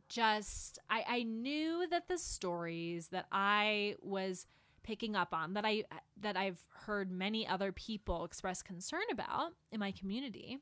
just 0.09 0.79
I, 0.89 1.03
I 1.07 1.23
knew 1.23 1.87
that 1.89 2.07
the 2.07 2.17
stories 2.17 3.07
that 3.09 3.25
I 3.31 3.95
was 4.01 4.45
picking 4.83 5.15
up 5.15 5.33
on 5.33 5.53
that 5.53 5.65
I 5.65 5.83
that 6.21 6.37
I've 6.37 6.59
heard 6.85 7.11
many 7.11 7.47
other 7.47 7.71
people 7.71 8.25
express 8.25 8.61
concern 8.61 9.01
about 9.11 9.53
in 9.71 9.79
my 9.79 9.91
community, 9.91 10.59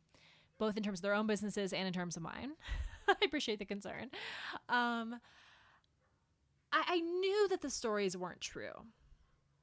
both 0.57 0.77
in 0.77 0.83
terms 0.83 0.99
of 0.99 1.03
their 1.03 1.13
own 1.13 1.27
businesses 1.27 1.73
and 1.73 1.87
in 1.87 1.93
terms 1.93 2.17
of 2.17 2.23
mine. 2.23 2.51
I 3.07 3.15
appreciate 3.23 3.59
the 3.59 3.65
concern. 3.65 4.09
Um, 4.69 5.19
I, 6.71 6.83
I 6.87 6.99
knew 6.99 7.47
that 7.49 7.61
the 7.61 7.69
stories 7.69 8.17
weren't 8.17 8.41
true. 8.41 8.73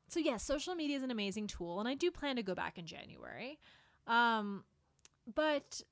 So 0.09 0.21
yes, 0.21 0.43
social 0.43 0.75
media 0.75 0.97
is 0.97 1.03
an 1.03 1.11
amazing 1.11 1.47
tool, 1.47 1.81
and 1.81 1.89
I 1.89 1.95
do 1.95 2.11
plan 2.11 2.37
to 2.37 2.43
go 2.43 2.55
back 2.55 2.79
in 2.79 2.87
January. 2.87 3.59
Um, 4.07 4.65
but 5.35 5.83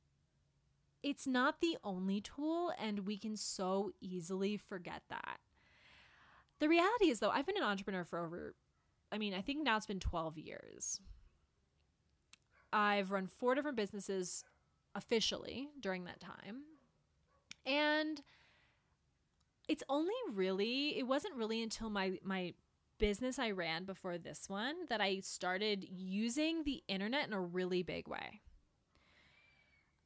it's 1.02 1.26
not 1.26 1.60
the 1.60 1.76
only 1.82 2.20
tool, 2.20 2.72
and 2.78 3.00
we 3.00 3.18
can 3.18 3.36
so 3.36 3.90
easily 4.00 4.56
forget 4.56 5.02
that. 5.08 5.38
The 6.62 6.68
reality 6.68 7.10
is, 7.10 7.18
though, 7.18 7.30
I've 7.30 7.44
been 7.44 7.56
an 7.56 7.64
entrepreneur 7.64 8.04
for 8.04 8.24
over, 8.24 8.54
I 9.10 9.18
mean, 9.18 9.34
I 9.34 9.40
think 9.40 9.64
now 9.64 9.76
it's 9.76 9.86
been 9.86 9.98
12 9.98 10.38
years. 10.38 11.00
I've 12.72 13.10
run 13.10 13.26
four 13.26 13.56
different 13.56 13.76
businesses 13.76 14.44
officially 14.94 15.70
during 15.80 16.04
that 16.04 16.20
time. 16.20 16.62
And 17.66 18.22
it's 19.66 19.82
only 19.88 20.14
really 20.32 20.96
it 20.96 21.08
wasn't 21.08 21.34
really 21.34 21.64
until 21.64 21.90
my 21.90 22.18
my 22.22 22.54
business 22.98 23.40
I 23.40 23.50
ran 23.50 23.84
before 23.84 24.16
this 24.16 24.48
one 24.48 24.86
that 24.88 25.00
I 25.00 25.18
started 25.18 25.84
using 25.90 26.62
the 26.62 26.84
internet 26.86 27.26
in 27.26 27.32
a 27.32 27.40
really 27.40 27.82
big 27.82 28.06
way. 28.06 28.40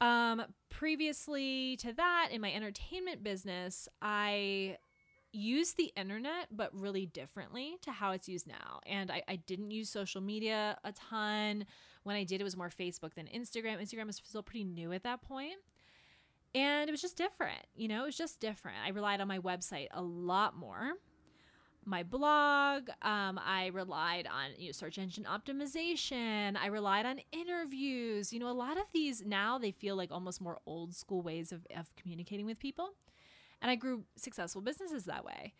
Um 0.00 0.42
previously 0.70 1.76
to 1.78 1.92
that 1.94 2.28
in 2.32 2.40
my 2.40 2.52
entertainment 2.52 3.22
business, 3.22 3.88
I 4.00 4.78
used 5.32 5.76
the 5.76 5.92
internet 5.96 6.48
but 6.50 6.70
really 6.72 7.06
differently 7.06 7.76
to 7.82 7.92
how 7.92 8.12
it's 8.12 8.28
used 8.28 8.46
now. 8.46 8.80
And 8.86 9.10
I, 9.10 9.22
I 9.28 9.36
didn't 9.36 9.70
use 9.70 9.90
social 9.90 10.20
media 10.20 10.78
a 10.84 10.92
ton. 10.92 11.66
When 12.04 12.16
I 12.16 12.24
did, 12.24 12.40
it 12.40 12.44
was 12.44 12.56
more 12.56 12.70
Facebook 12.70 13.14
than 13.14 13.26
Instagram. 13.26 13.80
Instagram 13.80 14.06
was 14.06 14.20
still 14.24 14.42
pretty 14.42 14.64
new 14.64 14.92
at 14.92 15.02
that 15.04 15.22
point. 15.22 15.56
And 16.54 16.88
it 16.88 16.92
was 16.92 17.02
just 17.02 17.16
different, 17.16 17.66
you 17.74 17.86
know, 17.86 18.04
it 18.04 18.06
was 18.06 18.16
just 18.16 18.40
different. 18.40 18.78
I 18.84 18.88
relied 18.88 19.20
on 19.20 19.28
my 19.28 19.40
website 19.40 19.88
a 19.90 20.00
lot 20.00 20.56
more. 20.56 20.92
My 21.84 22.02
blog, 22.02 22.88
um, 23.02 23.38
I 23.44 23.70
relied 23.72 24.26
on 24.26 24.50
you 24.58 24.68
know, 24.68 24.72
search 24.72 24.98
engine 24.98 25.24
optimization. 25.24 26.56
I 26.56 26.66
relied 26.66 27.06
on 27.06 27.20
interviews. 27.30 28.32
You 28.32 28.40
know, 28.40 28.48
a 28.48 28.56
lot 28.56 28.76
of 28.76 28.84
these 28.92 29.22
now 29.24 29.58
they 29.58 29.70
feel 29.70 29.96
like 29.96 30.10
almost 30.10 30.40
more 30.40 30.58
old 30.66 30.94
school 30.94 31.20
ways 31.20 31.52
of, 31.52 31.66
of 31.76 31.94
communicating 31.94 32.46
with 32.46 32.58
people. 32.58 32.94
And 33.62 33.70
I 33.70 33.74
grew 33.74 34.04
successful 34.16 34.60
businesses 34.60 35.04
that 35.04 35.24
way. 35.24 35.54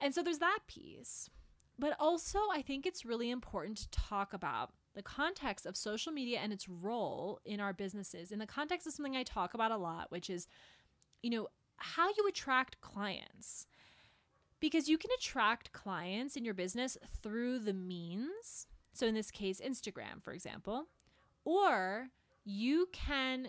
And 0.00 0.14
so 0.14 0.22
there's 0.22 0.38
that 0.38 0.60
piece. 0.66 1.28
But 1.78 1.94
also, 2.00 2.38
I 2.52 2.62
think 2.62 2.86
it's 2.86 3.04
really 3.04 3.30
important 3.30 3.78
to 3.78 3.90
talk 3.90 4.32
about 4.32 4.72
the 4.94 5.02
context 5.02 5.66
of 5.66 5.76
social 5.76 6.10
media 6.10 6.40
and 6.42 6.52
its 6.52 6.68
role 6.68 7.38
in 7.44 7.60
our 7.60 7.74
businesses 7.74 8.32
in 8.32 8.38
the 8.38 8.46
context 8.46 8.86
of 8.86 8.94
something 8.94 9.14
I 9.14 9.22
talk 9.22 9.52
about 9.52 9.72
a 9.72 9.76
lot, 9.76 10.10
which 10.10 10.30
is, 10.30 10.48
you 11.22 11.28
know, 11.28 11.48
how 11.76 12.08
you 12.08 12.26
attract 12.26 12.80
clients. 12.80 13.66
Because 14.58 14.88
you 14.88 14.96
can 14.96 15.10
attract 15.18 15.72
clients 15.72 16.34
in 16.34 16.44
your 16.46 16.54
business 16.54 16.96
through 17.22 17.58
the 17.58 17.74
means. 17.74 18.66
So, 18.94 19.06
in 19.06 19.14
this 19.14 19.30
case, 19.30 19.60
Instagram, 19.60 20.22
for 20.22 20.32
example, 20.32 20.86
or 21.44 22.08
you 22.46 22.88
can 22.90 23.48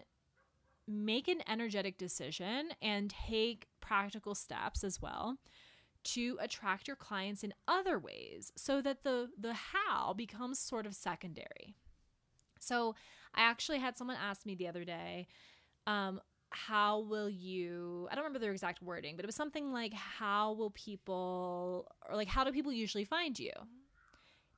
make 0.87 1.27
an 1.27 1.41
energetic 1.47 1.97
decision 1.97 2.69
and 2.81 3.13
take 3.27 3.67
practical 3.81 4.33
steps 4.33 4.83
as 4.83 5.01
well 5.01 5.37
to 6.03 6.37
attract 6.39 6.87
your 6.87 6.95
clients 6.95 7.43
in 7.43 7.53
other 7.67 7.99
ways 7.99 8.51
so 8.55 8.81
that 8.81 9.03
the 9.03 9.29
the 9.37 9.53
how 9.53 10.13
becomes 10.13 10.57
sort 10.57 10.85
of 10.85 10.95
secondary. 10.95 11.75
So 12.59 12.95
I 13.35 13.41
actually 13.41 13.79
had 13.79 13.97
someone 13.97 14.17
ask 14.21 14.45
me 14.45 14.55
the 14.55 14.67
other 14.67 14.85
day, 14.85 15.27
um, 15.85 16.21
how 16.49 17.01
will 17.01 17.29
you 17.29 18.07
I 18.09 18.15
don't 18.15 18.23
remember 18.23 18.39
their 18.39 18.53
exact 18.53 18.81
wording, 18.81 19.17
but 19.17 19.25
it 19.25 19.27
was 19.27 19.35
something 19.35 19.73
like 19.73 19.93
how 19.93 20.53
will 20.53 20.71
people 20.71 21.91
or 22.09 22.15
like 22.15 22.29
how 22.29 22.45
do 22.45 22.51
people 22.51 22.71
usually 22.71 23.03
find 23.03 23.37
you? 23.37 23.51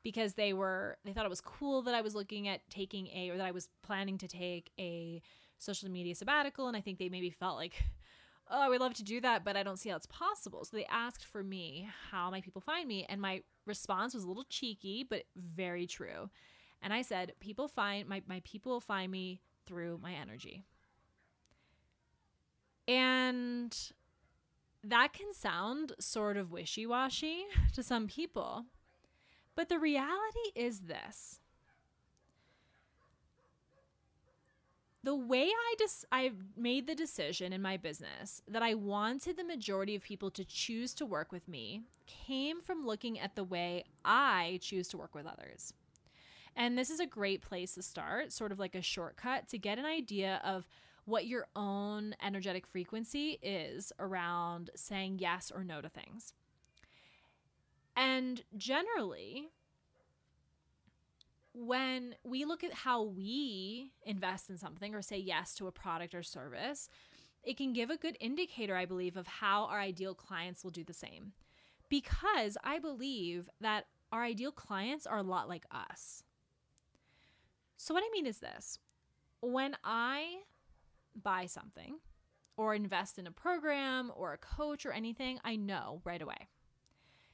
Because 0.03 0.36
they 0.36 0.53
were 0.53 0.98
they 1.03 1.13
thought 1.13 1.25
it 1.25 1.29
was 1.29 1.41
cool 1.41 1.81
that 1.83 1.95
I 1.95 2.01
was 2.01 2.13
looking 2.13 2.48
at 2.48 2.69
taking 2.69 3.07
a 3.07 3.31
or 3.31 3.38
that 3.38 3.48
I 3.48 3.51
was 3.51 3.69
planning 3.81 4.19
to 4.19 4.27
take 4.27 4.71
a 4.79 5.21
social 5.60 5.89
media 5.89 6.16
sabbatical 6.16 6.68
and 6.68 6.75
I 6.75 6.82
think 6.82 6.98
they 6.98 7.10
maybe 7.10 7.30
felt 7.30 7.58
like 7.58 7.84
oh, 8.50 8.60
I 8.60 8.70
would 8.70 8.82
love 8.82 8.94
to 8.96 9.04
do 9.04 9.22
that, 9.22 9.44
but 9.46 9.56
I 9.56 9.63
don't 9.63 9.78
see 9.78 9.89
how 9.89 9.96
it's 9.96 10.08
possible. 10.08 10.66
So 10.66 10.75
they 10.75 10.86
asked 10.86 11.25
for 11.25 11.44
me 11.44 11.88
how 12.12 12.32
my 12.32 12.42
people 12.42 12.62
find 12.62 12.88
me, 12.88 13.06
and 13.08 13.22
my 13.22 13.44
response 13.66 14.13
was 14.13 14.24
a 14.24 14.28
little 14.28 14.46
cheeky, 14.50 15.06
but 15.08 15.24
very 15.36 15.86
true. 15.86 16.30
And 16.82 16.94
I 16.94 17.01
said, 17.01 17.34
people 17.39 17.68
find 17.68 18.08
my, 18.08 18.22
my 18.28 18.42
people 18.44 18.72
will 18.72 18.80
find 18.80 19.12
me 19.12 19.42
through 19.66 20.00
my 20.01 20.13
energy. 20.13 20.63
And 22.88 23.78
that 24.84 25.13
can 25.13 25.34
sound 25.34 25.92
sort 26.00 26.38
of 26.38 26.51
wishy 26.51 26.86
washy 26.88 27.44
to 27.74 27.84
some 27.84 28.08
people. 28.08 28.66
But 29.56 29.70
the 29.70 29.78
reality 29.78 30.51
is 30.56 30.82
this 30.82 31.39
the 35.03 35.15
way 35.15 35.46
I 35.46 35.75
just 35.77 36.06
I 36.12 36.32
made 36.58 36.88
the 36.88 36.96
decision 36.96 37.53
in 37.53 37.62
my 37.62 37.77
business 37.77 38.41
that 38.48 38.62
I 38.62 38.74
wanted 38.74 39.38
the 39.38 39.44
majority 39.44 39.96
of 39.96 40.03
people 40.03 40.29
to 40.32 40.44
choose 40.44 40.94
to 40.96 41.06
work 41.06 41.32
with 41.32 41.48
me 41.48 41.84
came 42.06 42.62
from 42.62 42.86
looking 42.86 43.20
at 43.20 43.36
the 43.36 43.44
way 43.44 43.86
I 44.03 44.60
choose 44.62 44.88
to 44.89 44.98
work 44.98 45.15
with 45.15 45.25
others. 45.25 45.74
And 46.56 46.77
this 46.77 46.89
is 46.89 47.00
a 47.00 47.06
great 47.06 47.41
place 47.41 47.75
to 47.75 47.82
start, 47.82 48.34
sort 48.34 48.51
of 48.51 48.60
like 48.60 48.75
a 48.75 48.82
shortcut 48.82 49.48
to 49.50 49.58
get 49.58 49.79
an 49.79 49.86
idea 49.86 50.41
of 50.44 50.68
what 51.06 51.25
your 51.25 51.48
own 51.56 52.15
energetic 52.22 52.68
frequency 52.68 53.39
is 53.41 53.91
around 54.00 54.70
saying 54.75 55.20
yes 55.20 55.51
or 55.53 55.63
no 55.63 55.82
to 55.82 55.89
things. 55.89 56.34
And 57.96 58.44
generally, 58.58 59.50
when 61.60 62.16
we 62.24 62.46
look 62.46 62.63
at 62.63 62.74
how 62.74 63.04
we 63.04 63.92
invest 64.06 64.50
in 64.50 64.58
something 64.58 64.96
or 64.96 65.01
say 65.01 65.18
yes 65.18 65.54
to 65.56 65.68
a 65.68 65.72
product 65.72 66.16
or 66.16 66.24
service, 66.24 66.89
it 67.44 67.58
can 67.58 67.74
give 67.74 67.89
a 67.89 67.98
good 67.98 68.18
indicator, 68.20 68.75
I 68.75 68.86
believe, 68.86 69.18
of 69.18 69.28
how 69.28 69.66
our 69.66 69.80
ideal 69.80 70.13
clients 70.13 70.63
will 70.63 70.72
do 70.72 70.84
the 70.84 70.94
same. 70.94 71.34
Because 71.89 72.58
I 72.63 72.80
believe 72.80 73.50
that 73.60 73.88
our 74.12 74.24
ideal 74.24 74.51
clients 74.51 75.06
are 75.06 75.18
a 75.18 75.24
lot 75.24 75.50
like 75.50 75.66
us. 75.72 76.24
So, 77.78 77.94
what 77.94 78.04
I 78.04 78.10
mean 78.12 78.25
is 78.25 78.39
this 78.39 78.80
when 79.42 79.75
I 79.84 80.39
buy 81.22 81.46
something 81.46 82.00
or 82.58 82.75
invest 82.75 83.18
in 83.18 83.28
a 83.28 83.32
program 83.32 84.12
or 84.16 84.34
a 84.34 84.38
coach 84.38 84.86
or 84.86 84.92
anything, 84.92 85.39
I 85.44 85.56
know 85.56 86.01
right 86.04 86.22
away 86.22 86.48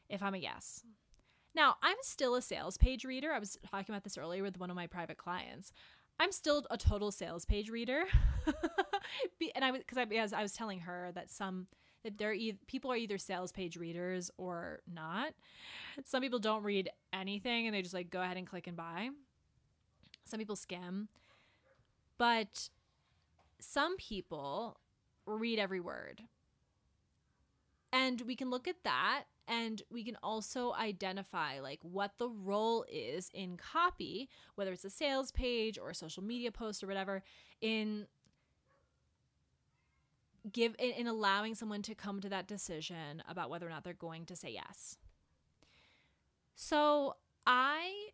if 0.10 0.22
I'm 0.24 0.36
a 0.36 0.40
yes. 0.40 0.84
Now, 1.56 1.76
I'm 1.82 1.96
still 2.02 2.36
a 2.36 2.42
sales 2.42 2.78
page 2.78 3.06
reader. 3.06 3.32
I 3.32 3.40
was 3.40 3.58
talking 3.72 3.94
about 3.94 4.04
this 4.04 4.18
earlier 4.18 4.44
with 4.44 4.60
one 4.60 4.70
of 4.70 4.76
my 4.76 4.88
private 4.88 5.18
clients. 5.18 5.72
I'm 6.20 6.32
still 6.32 6.66
a 6.70 6.78
total 6.78 7.12
sales 7.12 7.46
page 7.46 7.70
reader. 7.70 8.04
and 9.56 9.64
I 9.64 9.72
was 9.72 9.80
because 9.80 9.98
I, 9.98 10.04
as 10.16 10.34
I 10.34 10.42
was 10.42 10.54
telling 10.54 10.82
her 10.82 11.12
that 11.16 11.30
some 11.30 11.68
that 12.04 12.18
there 12.18 12.34
e- 12.34 12.60
people 12.68 12.92
are 12.92 12.96
either 12.98 13.18
sales 13.18 13.52
page 13.52 13.78
readers 13.78 14.30
or 14.38 14.82
not. 14.92 15.34
Some 16.04 16.22
people 16.22 16.40
don't 16.40 16.64
read 16.64 16.90
anything 17.14 17.68
and 17.68 17.76
they 17.76 17.82
just 17.82 17.94
like 17.94 18.10
go 18.10 18.22
ahead 18.22 18.38
and 18.38 18.46
click 18.46 18.68
and 18.68 18.78
buy. 18.78 19.10
Some 20.26 20.40
people 20.40 20.56
skim. 20.56 21.08
But 22.18 22.70
some 23.60 23.98
people 23.98 24.78
read 25.26 25.60
every 25.60 25.80
word. 25.80 26.22
And 27.96 28.20
we 28.28 28.36
can 28.36 28.50
look 28.50 28.68
at 28.68 28.84
that 28.84 29.24
and 29.48 29.82
we 29.90 30.04
can 30.04 30.18
also 30.22 30.74
identify 30.74 31.62
like 31.62 31.80
what 31.82 32.12
the 32.18 32.28
role 32.28 32.86
is 32.92 33.32
in 33.34 33.56
copy, 33.56 34.28
whether 34.56 34.74
it's 34.74 34.84
a 34.84 34.90
sales 34.90 35.32
page 35.32 35.80
or 35.80 35.92
a 35.92 35.96
social 35.96 36.22
media 36.22 36.52
post 36.52 36.84
or 36.84 36.88
whatever, 36.88 37.24
in 37.62 38.08
give 40.52 40.76
in, 40.78 40.92
in 40.92 41.08
allowing 41.08 41.56
someone 41.56 41.82
to 41.84 41.96
come 41.96 42.20
to 42.20 42.28
that 42.28 42.48
decision 42.48 43.24
about 43.30 43.50
whether 43.50 43.66
or 43.66 43.70
not 43.70 43.86
they're 43.86 43.94
going 43.94 44.26
to 44.26 44.36
say 44.36 44.52
yes. 44.52 44.98
So 46.54 47.16
I 47.48 48.10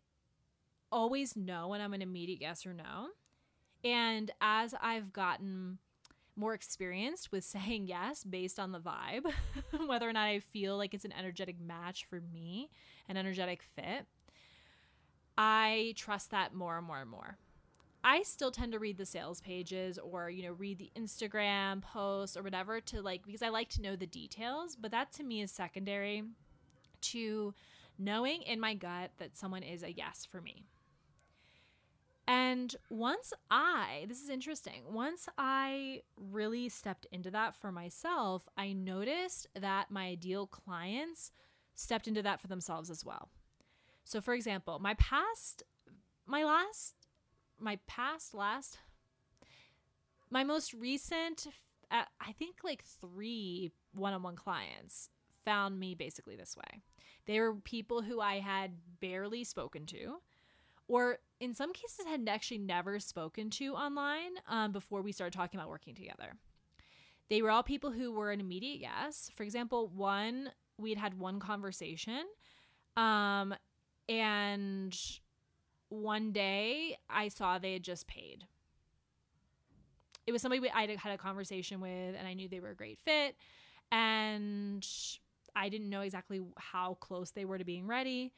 always 0.92 1.34
know 1.34 1.66
when 1.66 1.80
I'm 1.80 1.92
an 1.92 2.02
immediate 2.02 2.40
yes 2.40 2.64
or 2.64 2.72
no. 2.72 3.08
And 3.82 4.30
as 4.40 4.76
I've 4.80 5.12
gotten 5.12 5.78
more 6.42 6.54
experienced 6.54 7.32
with 7.32 7.44
saying 7.56 7.86
yes 7.86 8.24
based 8.24 8.58
on 8.58 8.72
the 8.72 8.80
vibe, 8.80 9.32
whether 9.86 10.08
or 10.08 10.12
not 10.12 10.26
I 10.26 10.40
feel 10.40 10.76
like 10.76 10.92
it's 10.92 11.06
an 11.06 11.14
energetic 11.18 11.58
match 11.58 12.04
for 12.04 12.20
me, 12.20 12.68
an 13.08 13.16
energetic 13.16 13.62
fit, 13.62 14.06
I 15.38 15.94
trust 15.96 16.30
that 16.30 16.54
more 16.54 16.76
and 16.76 16.86
more 16.86 17.00
and 17.00 17.10
more. 17.10 17.38
I 18.04 18.22
still 18.22 18.50
tend 18.50 18.72
to 18.72 18.80
read 18.80 18.98
the 18.98 19.06
sales 19.06 19.40
pages 19.40 19.96
or, 19.96 20.28
you 20.28 20.42
know, 20.42 20.52
read 20.52 20.78
the 20.78 20.90
Instagram 20.98 21.82
posts 21.82 22.36
or 22.36 22.42
whatever 22.42 22.80
to 22.80 23.00
like, 23.00 23.24
because 23.24 23.42
I 23.42 23.48
like 23.48 23.68
to 23.70 23.82
know 23.82 23.94
the 23.94 24.06
details, 24.06 24.76
but 24.76 24.90
that 24.90 25.12
to 25.12 25.22
me 25.22 25.40
is 25.40 25.52
secondary 25.52 26.24
to 27.02 27.54
knowing 27.98 28.42
in 28.42 28.58
my 28.58 28.74
gut 28.74 29.12
that 29.18 29.36
someone 29.36 29.62
is 29.62 29.84
a 29.84 29.92
yes 29.92 30.26
for 30.28 30.40
me. 30.40 30.64
And 32.26 32.74
once 32.88 33.32
I, 33.50 34.06
this 34.08 34.22
is 34.22 34.28
interesting, 34.28 34.82
once 34.92 35.28
I 35.36 36.02
really 36.16 36.68
stepped 36.68 37.06
into 37.10 37.30
that 37.32 37.56
for 37.56 37.72
myself, 37.72 38.48
I 38.56 38.72
noticed 38.72 39.48
that 39.58 39.90
my 39.90 40.06
ideal 40.06 40.46
clients 40.46 41.32
stepped 41.74 42.06
into 42.06 42.22
that 42.22 42.40
for 42.40 42.46
themselves 42.46 42.90
as 42.90 43.04
well. 43.04 43.28
So, 44.04 44.20
for 44.20 44.34
example, 44.34 44.78
my 44.78 44.94
past, 44.94 45.62
my 46.26 46.44
last, 46.44 46.94
my 47.58 47.78
past 47.86 48.34
last, 48.34 48.78
my 50.30 50.44
most 50.44 50.72
recent, 50.74 51.48
uh, 51.90 52.04
I 52.20 52.32
think 52.32 52.56
like 52.62 52.84
three 52.84 53.72
one 53.94 54.14
on 54.14 54.22
one 54.22 54.36
clients 54.36 55.10
found 55.44 55.78
me 55.78 55.94
basically 55.94 56.36
this 56.36 56.56
way. 56.56 56.80
They 57.26 57.40
were 57.40 57.54
people 57.54 58.02
who 58.02 58.20
I 58.20 58.38
had 58.38 58.72
barely 59.00 59.44
spoken 59.44 59.86
to 59.86 60.20
or 60.88 61.18
in 61.40 61.54
some 61.54 61.72
cases 61.72 62.06
had 62.06 62.28
actually 62.28 62.58
never 62.58 62.98
spoken 63.00 63.50
to 63.50 63.74
online 63.74 64.32
um, 64.48 64.72
before 64.72 65.02
we 65.02 65.12
started 65.12 65.36
talking 65.36 65.58
about 65.58 65.68
working 65.68 65.94
together. 65.94 66.34
They 67.30 67.42
were 67.42 67.50
all 67.50 67.62
people 67.62 67.90
who 67.90 68.12
were 68.12 68.30
an 68.30 68.40
immediate 68.40 68.80
yes. 68.80 69.30
For 69.34 69.42
example, 69.42 69.88
one, 69.88 70.50
we 70.78 70.90
had 70.90 70.98
had 70.98 71.18
one 71.18 71.40
conversation, 71.40 72.24
um, 72.96 73.54
and 74.08 74.96
one 75.88 76.32
day 76.32 76.98
I 77.08 77.28
saw 77.28 77.58
they 77.58 77.74
had 77.74 77.82
just 77.82 78.06
paid. 78.06 78.44
It 80.26 80.32
was 80.32 80.42
somebody 80.42 80.70
I 80.70 80.96
had 80.96 81.12
a 81.12 81.18
conversation 81.18 81.80
with, 81.80 82.14
and 82.16 82.26
I 82.26 82.34
knew 82.34 82.48
they 82.48 82.60
were 82.60 82.70
a 82.70 82.76
great 82.76 82.98
fit. 83.04 83.36
And 83.90 84.86
I 85.54 85.68
didn't 85.68 85.90
know 85.90 86.00
exactly 86.00 86.40
how 86.56 86.94
close 86.94 87.30
they 87.30 87.44
were 87.44 87.58
to 87.58 87.64
being 87.64 87.86
ready. 87.86 88.32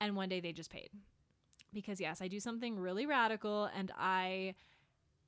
And 0.00 0.16
one 0.16 0.28
day 0.28 0.40
they 0.40 0.52
just 0.52 0.70
paid 0.70 0.90
because 1.72 2.00
yes, 2.00 2.20
I 2.20 2.28
do 2.28 2.40
something 2.40 2.78
really 2.78 3.06
radical 3.06 3.68
and 3.74 3.92
I 3.98 4.54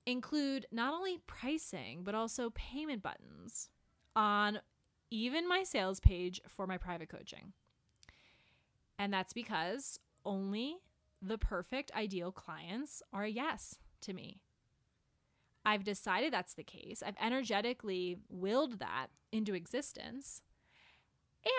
include 0.07 0.66
not 0.72 0.94
only 0.94 1.18
pricing 1.26 2.03
but 2.03 2.14
also 2.14 2.50
payment 2.50 3.03
buttons 3.03 3.68
on 4.16 4.61
even 5.11 5.48
my 5.48 5.62
sales 5.62 6.00
page 6.00 6.40
for 6.48 6.66
my 6.66 6.79
private 6.79 7.09
coaching. 7.09 7.53
And 8.98 9.12
that's 9.12 9.33
because 9.33 9.98
only 10.24 10.76
the 11.22 11.38
perfect 11.38 11.90
ideal 11.94 12.33
clients 12.33 13.03
are 13.12 13.24
a 13.24 13.29
yes 13.29 13.79
to 14.03 14.12
me. 14.12 14.40
I've 15.64 15.85
decided 15.85 16.33
that's 16.33 16.55
the 16.55 16.64
case. 16.64 17.03
I've 17.05 17.16
energetically 17.20 18.16
willed 18.29 18.79
that 18.79 19.09
into 19.31 19.55
existence. 19.55 20.42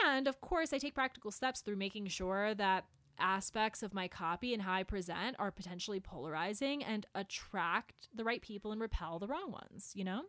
And 0.05 0.27
of 0.27 0.41
course, 0.41 0.73
I 0.73 0.77
take 0.77 0.95
practical 0.95 1.31
steps 1.31 1.61
through 1.61 1.75
making 1.75 2.07
sure 2.07 2.53
that 2.55 2.85
aspects 3.21 3.83
of 3.83 3.93
my 3.93 4.07
copy 4.07 4.53
and 4.53 4.61
how 4.61 4.73
I 4.73 4.83
present 4.83 5.35
are 5.39 5.51
potentially 5.51 5.99
polarizing 5.99 6.83
and 6.83 7.05
attract 7.15 8.07
the 8.13 8.23
right 8.23 8.41
people 8.41 8.71
and 8.71 8.81
repel 8.81 9.19
the 9.19 9.27
wrong 9.27 9.51
ones, 9.51 9.91
you 9.93 10.03
know? 10.03 10.23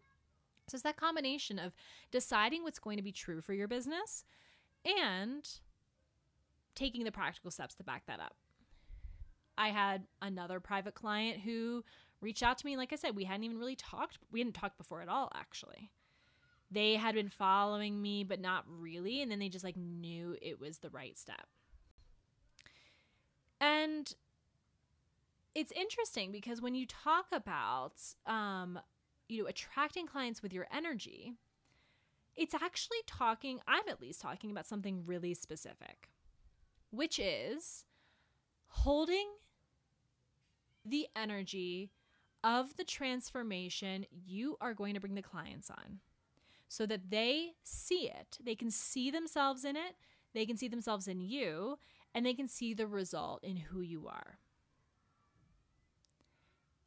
So 0.68 0.76
it's 0.76 0.82
that 0.84 0.96
combination 0.96 1.58
of 1.58 1.72
deciding 2.10 2.62
what's 2.62 2.78
going 2.78 2.96
to 2.96 3.02
be 3.02 3.12
true 3.12 3.40
for 3.40 3.52
your 3.52 3.68
business 3.68 4.24
and 4.84 5.48
taking 6.74 7.04
the 7.04 7.12
practical 7.12 7.50
steps 7.50 7.74
to 7.74 7.84
back 7.84 8.06
that 8.06 8.20
up. 8.20 8.36
I 9.58 9.68
had 9.68 10.04
another 10.20 10.60
private 10.60 10.94
client 10.94 11.40
who 11.40 11.84
reached 12.20 12.42
out 12.42 12.58
to 12.58 12.66
me. 12.66 12.76
Like 12.76 12.92
I 12.92 12.96
said, 12.96 13.16
we 13.16 13.24
hadn't 13.24 13.44
even 13.44 13.58
really 13.58 13.76
talked. 13.76 14.18
We 14.30 14.40
hadn't 14.40 14.54
talked 14.54 14.78
before 14.78 15.02
at 15.02 15.08
all, 15.08 15.30
actually. 15.34 15.90
They 16.70 16.94
had 16.94 17.14
been 17.14 17.28
following 17.28 18.00
me, 18.00 18.24
but 18.24 18.40
not 18.40 18.64
really. 18.66 19.20
And 19.20 19.30
then 19.30 19.38
they 19.38 19.50
just 19.50 19.64
like 19.64 19.76
knew 19.76 20.36
it 20.40 20.58
was 20.58 20.78
the 20.78 20.88
right 20.88 21.18
step. 21.18 21.46
And 23.62 24.12
it's 25.54 25.70
interesting 25.72 26.32
because 26.32 26.60
when 26.60 26.74
you 26.74 26.84
talk 26.84 27.26
about 27.30 27.94
um, 28.26 28.78
you 29.28 29.42
know 29.42 29.48
attracting 29.48 30.06
clients 30.06 30.42
with 30.42 30.52
your 30.52 30.66
energy, 30.74 31.34
it's 32.36 32.54
actually 32.54 32.98
talking, 33.06 33.60
I'm 33.68 33.88
at 33.88 34.00
least 34.00 34.20
talking 34.20 34.50
about 34.50 34.66
something 34.66 35.04
really 35.06 35.32
specific, 35.34 36.08
which 36.90 37.20
is 37.20 37.84
holding 38.66 39.28
the 40.84 41.06
energy 41.14 41.92
of 42.42 42.76
the 42.76 42.84
transformation 42.84 44.06
you 44.10 44.56
are 44.60 44.74
going 44.74 44.94
to 44.94 45.00
bring 45.00 45.14
the 45.14 45.22
clients 45.22 45.70
on 45.70 46.00
so 46.66 46.84
that 46.86 47.10
they 47.10 47.50
see 47.62 48.08
it. 48.08 48.38
They 48.42 48.56
can 48.56 48.72
see 48.72 49.08
themselves 49.12 49.64
in 49.64 49.76
it, 49.76 49.94
they 50.34 50.46
can 50.46 50.56
see 50.56 50.66
themselves 50.66 51.06
in 51.06 51.20
you, 51.20 51.78
and 52.14 52.24
they 52.24 52.34
can 52.34 52.48
see 52.48 52.74
the 52.74 52.86
result 52.86 53.42
in 53.42 53.56
who 53.56 53.80
you 53.80 54.06
are. 54.08 54.38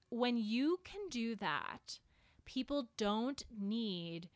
When 0.09 0.37
you 0.37 0.79
can 0.83 1.01
do 1.09 1.35
that, 1.35 1.99
people 2.45 2.89
don't 2.97 3.43
need 3.59 4.29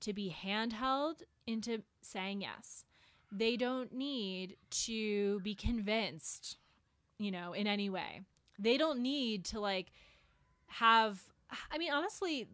to 0.00 0.12
be 0.12 0.34
handheld 0.44 1.22
into 1.46 1.82
saying 2.02 2.42
yes. 2.42 2.84
They 3.32 3.56
don't 3.56 3.92
need 3.92 4.56
to 4.70 5.40
be 5.40 5.54
convinced, 5.54 6.58
you 7.18 7.30
know, 7.30 7.52
in 7.52 7.66
any 7.66 7.90
way. 7.90 8.20
They 8.58 8.76
don't 8.76 9.00
need 9.00 9.44
to 9.46 9.60
like 9.60 9.90
have 10.66 11.20
I 11.70 11.78
mean 11.78 11.92
honestly, 11.92 12.48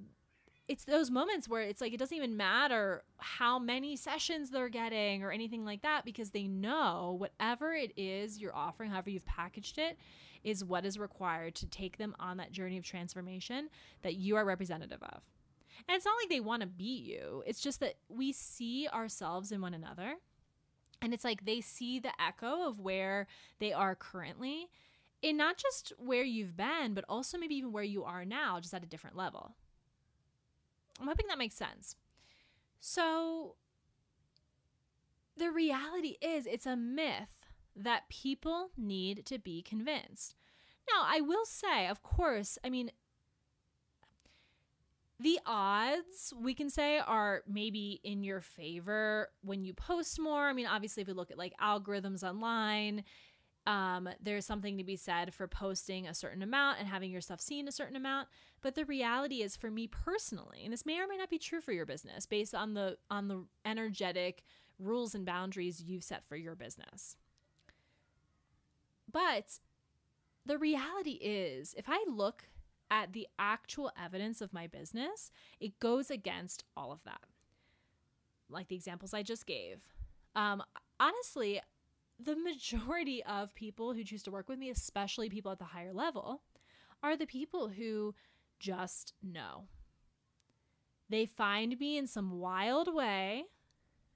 it's 0.70 0.85
those 0.85 1.11
moments 1.11 1.48
where 1.48 1.62
it's 1.62 1.80
like 1.80 1.92
it 1.92 1.96
doesn't 1.96 2.16
even 2.16 2.37
matter 2.37 3.02
how 3.18 3.59
many 3.59 3.96
sessions 3.96 4.50
they're 4.50 4.68
getting 4.68 5.24
or 5.24 5.33
anything 5.33 5.64
like 5.64 5.83
that 5.83 6.04
because 6.04 6.30
they 6.30 6.46
know 6.46 7.16
whatever 7.18 7.74
it 7.74 7.92
is 7.96 8.38
you're 8.38 8.54
offering, 8.54 8.88
however 8.88 9.11
you've 9.11 9.26
packaged 9.26 9.78
it, 9.78 9.98
is 10.44 10.64
what 10.64 10.87
is 10.87 10.96
required 10.96 11.56
to 11.56 11.66
take 11.66 11.98
them 11.98 12.14
on 12.20 12.37
that 12.37 12.52
journey 12.52 12.78
of 12.78 12.85
transformation 12.85 13.68
that 14.02 14.14
you 14.14 14.37
are 14.37 14.44
representative 14.44 15.02
of. 15.02 15.22
And 15.88 15.96
it's 15.96 16.04
not 16.04 16.14
like 16.22 16.28
they 16.28 16.38
want 16.38 16.61
to 16.62 16.68
beat 16.68 17.02
you, 17.02 17.42
it's 17.48 17.61
just 17.61 17.80
that 17.80 17.94
we 18.09 18.30
see 18.30 18.87
ourselves 18.87 19.50
in 19.50 19.61
one 19.61 19.74
another. 19.74 20.14
And 21.02 21.12
it's 21.12 21.24
like 21.24 21.46
they 21.46 21.61
see 21.61 21.98
the 21.98 22.12
echo 22.22 22.68
of 22.68 22.78
where 22.78 23.26
they 23.59 23.72
are 23.72 23.96
currently 23.96 24.68
in 25.20 25.37
not 25.37 25.56
just 25.56 25.92
where 25.98 26.22
you've 26.22 26.56
been, 26.56 26.94
but 26.94 27.04
also 27.09 27.38
maybe 27.38 27.56
even 27.56 27.72
where 27.72 27.83
you 27.83 28.04
are 28.04 28.24
now, 28.24 28.61
just 28.61 28.72
at 28.72 28.85
a 28.85 28.87
different 28.87 29.16
level. 29.16 29.56
I'm 31.00 31.08
hoping 31.08 31.26
that 31.28 31.38
makes 31.38 31.54
sense. 31.54 31.96
So, 32.80 33.56
the 35.36 35.50
reality 35.50 36.16
is, 36.20 36.46
it's 36.46 36.66
a 36.66 36.76
myth 36.76 37.46
that 37.74 38.08
people 38.08 38.70
need 38.76 39.24
to 39.26 39.38
be 39.38 39.62
convinced. 39.62 40.34
Now, 40.90 41.04
I 41.06 41.20
will 41.20 41.44
say, 41.46 41.86
of 41.86 42.02
course, 42.02 42.58
I 42.64 42.70
mean, 42.70 42.90
the 45.18 45.38
odds 45.44 46.32
we 46.38 46.54
can 46.54 46.70
say 46.70 46.98
are 46.98 47.42
maybe 47.46 48.00
in 48.02 48.22
your 48.22 48.40
favor 48.40 49.28
when 49.42 49.62
you 49.62 49.74
post 49.74 50.18
more. 50.18 50.48
I 50.48 50.54
mean, 50.54 50.66
obviously, 50.66 51.02
if 51.02 51.08
we 51.08 51.14
look 51.14 51.30
at 51.30 51.38
like 51.38 51.52
algorithms 51.62 52.22
online, 52.22 53.04
um, 53.66 54.09
there's 54.23 54.46
something 54.46 54.79
to 54.79 54.85
be 54.85 54.96
said 54.96 55.35
for 55.35 55.46
posting 55.46 56.07
a 56.07 56.14
certain 56.14 56.42
amount 56.42 56.79
and 56.79 56.88
having 56.88 57.11
your 57.11 57.20
stuff 57.20 57.40
seen 57.40 57.68
a 57.68 57.73
certain 57.73 57.96
amount. 57.96 58.29
But 58.62 58.75
the 58.75 58.85
reality 58.85 59.42
is, 59.42 59.57
for 59.57 59.70
me 59.70 59.87
personally, 59.87 60.62
and 60.64 60.73
this 60.73 60.87
may 60.87 60.99
or 60.99 61.07
may 61.07 61.16
not 61.16 61.31
be 61.31 61.38
true 61.38 61.61
for 61.61 61.73
your 61.73 61.87
business, 61.87 62.27
based 62.27 62.55
on 62.55 62.75
the 62.75 62.99
on 63.11 63.29
the 63.29 63.44
energetic 63.64 64.42
rules 64.79 65.14
and 65.14 65.27
boundaries 65.27 65.83
you've 65.83 66.05
set 66.05 66.25
for 66.27 66.37
your 66.37 66.55
business. 66.55 67.16
But 69.11 69.59
the 70.46 70.59
reality 70.59 71.18
is, 71.20 71.75
if 71.77 71.87
I 71.88 72.03
look 72.09 72.44
at 72.90 73.12
the 73.12 73.29
actual 73.38 73.92
evidence 74.03 74.40
of 74.40 74.53
my 74.53 74.66
business, 74.66 75.31
it 75.61 75.79
goes 75.79 76.11
against 76.11 76.64
all 76.77 76.92
of 76.92 77.05
that. 77.05 77.20
Like 78.49 78.68
the 78.68 78.75
examples 78.75 79.14
I 79.14 79.23
just 79.23 79.46
gave. 79.46 79.81
Um, 80.35 80.62
honestly, 80.99 81.61
the 82.24 82.37
majority 82.37 83.22
of 83.28 83.54
people 83.54 83.92
who 83.92 84.04
choose 84.04 84.22
to 84.24 84.30
work 84.30 84.48
with 84.48 84.59
me, 84.59 84.70
especially 84.70 85.28
people 85.28 85.52
at 85.52 85.59
the 85.59 85.64
higher 85.64 85.92
level, 85.92 86.42
are 87.02 87.16
the 87.16 87.26
people 87.26 87.68
who 87.68 88.14
just 88.59 89.14
know. 89.22 89.64
They 91.09 91.26
find 91.26 91.78
me 91.78 91.98
in 91.98 92.06
some 92.06 92.38
wild 92.38 92.94
way, 92.94 93.44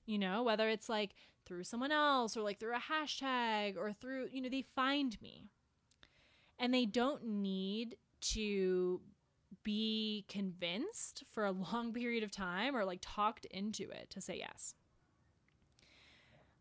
you 0.06 0.18
know, 0.18 0.42
whether 0.42 0.68
it's 0.68 0.88
like 0.88 1.14
through 1.44 1.64
someone 1.64 1.90
else 1.90 2.36
or 2.36 2.42
like 2.42 2.60
through 2.60 2.74
a 2.74 2.92
hashtag 2.92 3.76
or 3.76 3.92
through, 3.92 4.28
you 4.32 4.40
know, 4.40 4.48
they 4.48 4.64
find 4.74 5.20
me. 5.20 5.48
And 6.58 6.72
they 6.72 6.86
don't 6.86 7.24
need 7.24 7.96
to 8.20 9.00
be 9.64 10.24
convinced 10.28 11.24
for 11.30 11.44
a 11.44 11.52
long 11.72 11.92
period 11.92 12.22
of 12.22 12.30
time 12.30 12.76
or 12.76 12.84
like 12.84 13.00
talked 13.02 13.44
into 13.46 13.84
it 13.90 14.10
to 14.10 14.20
say 14.20 14.38
yes. 14.38 14.74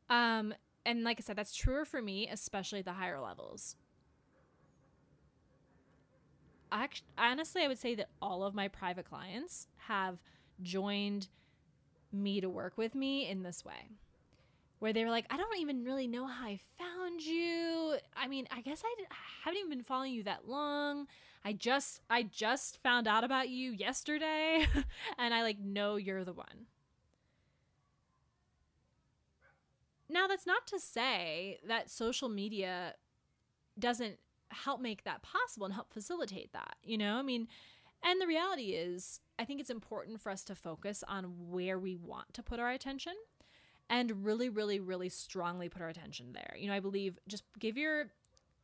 Um, 0.10 0.54
and 0.86 1.04
like 1.04 1.20
I 1.20 1.24
said, 1.24 1.36
that's 1.36 1.56
truer 1.56 1.86
for 1.86 2.02
me, 2.02 2.28
especially 2.30 2.82
the 2.82 2.94
higher 2.94 3.20
levels. 3.20 3.76
Actually, 6.72 7.08
honestly, 7.18 7.64
I 7.64 7.68
would 7.68 7.80
say 7.80 7.96
that 7.96 8.10
all 8.22 8.44
of 8.44 8.56
my 8.56 8.68
private 8.68 9.06
clients 9.06 9.68
have 9.88 10.18
joined 10.62 11.28
me 12.12 12.42
to 12.42 12.50
work 12.50 12.78
with 12.78 12.96
me 12.96 13.28
in 13.28 13.44
this 13.44 13.64
way 13.64 13.90
where 14.84 14.92
they 14.92 15.06
were 15.06 15.12
like, 15.12 15.26
I 15.30 15.38
don't 15.38 15.60
even 15.60 15.86
really 15.86 16.08
know 16.08 16.28
how 16.28 16.46
I 16.46 16.60
found 16.78 17.22
you. 17.22 17.96
I 18.18 18.28
mean, 18.28 18.46
I 18.52 18.60
guess 18.60 18.84
I 18.84 19.04
haven't 19.46 19.60
even 19.60 19.70
been 19.70 19.82
following 19.82 20.12
you 20.12 20.24
that 20.24 20.50
long. 20.50 21.08
I 21.46 21.54
just 21.54 22.02
I 22.10 22.24
just 22.24 22.84
found 22.84 23.08
out 23.08 23.24
about 23.24 23.48
you 23.48 23.72
yesterday 23.72 24.68
and 25.18 25.34
I 25.34 25.42
like 25.42 25.58
know 25.58 25.96
you're 25.96 26.26
the 26.26 26.34
one. 26.34 26.66
Now 30.14 30.28
that's 30.28 30.46
not 30.46 30.68
to 30.68 30.80
say 30.80 31.60
that 31.68 31.90
social 31.90 32.30
media 32.30 32.94
doesn't 33.80 34.18
help 34.52 34.80
make 34.80 35.04
that 35.04 35.24
possible 35.24 35.66
and 35.66 35.74
help 35.74 35.92
facilitate 35.92 36.54
that, 36.54 36.76
you 36.84 36.98
know? 36.98 37.16
I 37.16 37.24
mean, 37.24 37.48
and 38.04 38.22
the 38.22 38.28
reality 38.28 38.72
is 38.72 39.20
I 39.40 39.46
think 39.46 39.60
it's 39.60 39.72
important 39.72 40.22
for 40.22 40.30
us 40.30 40.44
to 40.46 40.56
focus 40.56 41.04
on 41.08 41.50
where 41.50 41.80
we 41.80 41.96
want 41.96 42.34
to 42.34 42.44
put 42.44 42.60
our 42.60 42.70
attention 42.70 43.14
and 43.90 44.24
really 44.24 44.50
really 44.50 44.80
really 44.80 45.10
strongly 45.10 45.68
put 45.68 45.82
our 45.82 45.90
attention 45.90 46.34
there. 46.34 46.56
You 46.58 46.68
know, 46.68 46.76
I 46.76 46.80
believe 46.80 47.18
just 47.28 47.44
give 47.60 47.76
your 47.78 48.12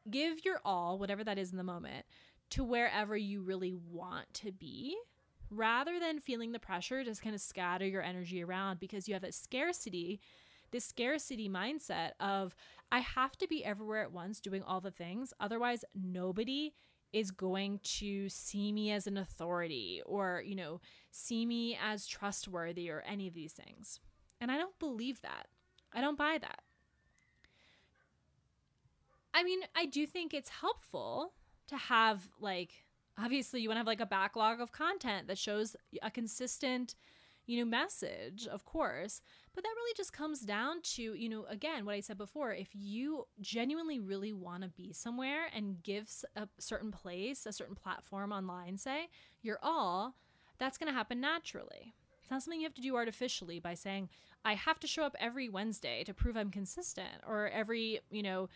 give 0.10 0.46
your 0.46 0.62
all, 0.64 0.98
whatever 0.98 1.24
that 1.24 1.38
is 1.38 1.52
in 1.52 1.58
the 1.58 1.64
moment, 1.64 2.06
to 2.52 2.64
wherever 2.64 3.18
you 3.18 3.42
really 3.42 3.74
want 3.74 4.34
to 4.36 4.52
be 4.52 4.98
rather 5.52 6.00
than 6.00 6.20
feeling 6.20 6.52
the 6.52 6.60
pressure 6.60 7.04
just 7.04 7.24
kind 7.24 7.34
of 7.34 7.42
scatter 7.42 7.86
your 7.86 8.04
energy 8.04 8.44
around 8.44 8.80
because 8.80 9.08
you 9.08 9.16
have 9.16 9.24
a 9.24 9.32
scarcity 9.32 10.20
this 10.72 10.86
scarcity 10.86 11.50
mindset 11.50 12.12
of 12.20 12.56
I 12.92 13.00
have 13.00 13.38
to 13.38 13.48
be 13.48 13.64
everywhere 13.64 14.02
at 14.02 14.12
once 14.12 14.40
doing 14.40 14.64
all 14.64 14.82
the 14.82 14.92
things 14.92 15.34
otherwise 15.40 15.86
nobody 15.94 16.74
is 17.12 17.32
going 17.32 17.80
to 17.84 18.30
see 18.30 18.72
me 18.72 18.92
as 18.92 19.08
an 19.08 19.18
authority 19.18 20.02
or 20.06 20.44
you 20.46 20.56
know 20.56 20.80
see 21.12 21.46
me 21.46 21.78
as 21.84 22.08
trustworthy 22.08 22.90
or 22.90 23.02
any 23.02 23.28
of 23.28 23.34
these 23.34 23.54
things. 23.54 24.00
And 24.42 24.52
I 24.52 24.58
don't 24.58 24.78
believe 24.80 25.22
that. 25.22 25.48
I 25.92 26.02
don't 26.02 26.18
buy 26.18 26.38
that. 26.40 26.62
I 29.34 29.44
mean 29.44 29.62
I 29.76 29.86
do 29.86 30.06
think 30.06 30.34
it's 30.34 30.50
helpful 30.50 31.34
to 31.68 31.78
have 31.78 32.30
like 32.40 32.86
obviously 33.18 33.62
you 33.62 33.70
want 33.70 33.78
to 33.78 33.80
have 33.80 33.88
like 33.88 34.02
a 34.02 34.06
backlog 34.06 34.62
of 34.62 34.72
content 34.72 35.28
that 35.28 35.38
shows 35.38 35.76
a 36.02 36.12
consistent 36.12 36.96
you 37.46 37.60
know 37.60 37.66
message 37.66 38.48
of 38.48 38.66
course 38.66 39.22
but 39.54 39.64
that 39.64 39.74
really 39.76 39.94
just 39.96 40.14
comes 40.14 40.42
down 40.42 40.82
to 40.82 41.14
you 41.14 41.30
know 41.30 41.46
again 41.50 41.86
what 41.86 41.96
i 41.96 42.00
said 42.00 42.18
before 42.18 42.54
if 42.54 42.70
you 42.74 43.26
genuinely 43.42 44.00
really 44.00 44.34
want 44.34 44.64
to 44.64 44.70
be 44.70 44.94
somewhere 44.94 45.48
and 45.56 45.82
give 45.84 46.10
a 46.36 46.48
certain 46.60 46.92
place 46.92 47.46
a 47.46 47.54
certain 47.54 47.76
platform 47.76 48.32
online 48.32 48.78
say 48.78 49.08
your 49.42 49.60
all 49.62 50.16
that's 50.58 50.78
going 50.78 50.92
to 50.92 50.98
happen 50.98 51.20
naturally 51.20 51.94
it's 52.22 52.32
not 52.32 52.42
something 52.42 52.60
you 52.60 52.68
have 52.68 52.74
to 52.74 52.82
do 52.82 52.96
artificially 52.96 53.60
by 53.60 53.74
saying 53.74 54.10
i 54.46 54.54
have 54.54 54.80
to 54.80 54.88
show 54.88 55.04
up 55.04 55.16
every 55.20 55.50
wednesday 55.50 56.04
to 56.04 56.14
prove 56.14 56.38
i'm 56.38 56.52
consistent 56.52 57.22
or 57.28 57.50
every 57.50 58.00
you 58.10 58.24
know 58.24 58.48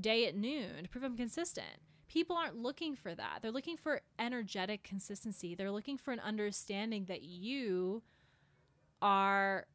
day 0.00 0.26
at 0.26 0.36
noon 0.36 0.82
to 0.82 0.88
prove 0.88 1.04
i'm 1.04 1.16
consistent 1.16 1.80
people 2.08 2.36
aren't 2.36 2.56
looking 2.56 2.94
for 2.94 3.14
that. 3.14 3.38
They're 3.42 3.50
looking 3.50 3.76
for 3.76 4.00
energetic 4.18 4.82
consistency. 4.82 5.54
They're 5.54 5.72
looking 5.72 5.98
for 5.98 6.12
an 6.12 6.20
understanding 6.20 7.06
that 7.06 7.22
you 7.22 8.02
are 9.02 9.66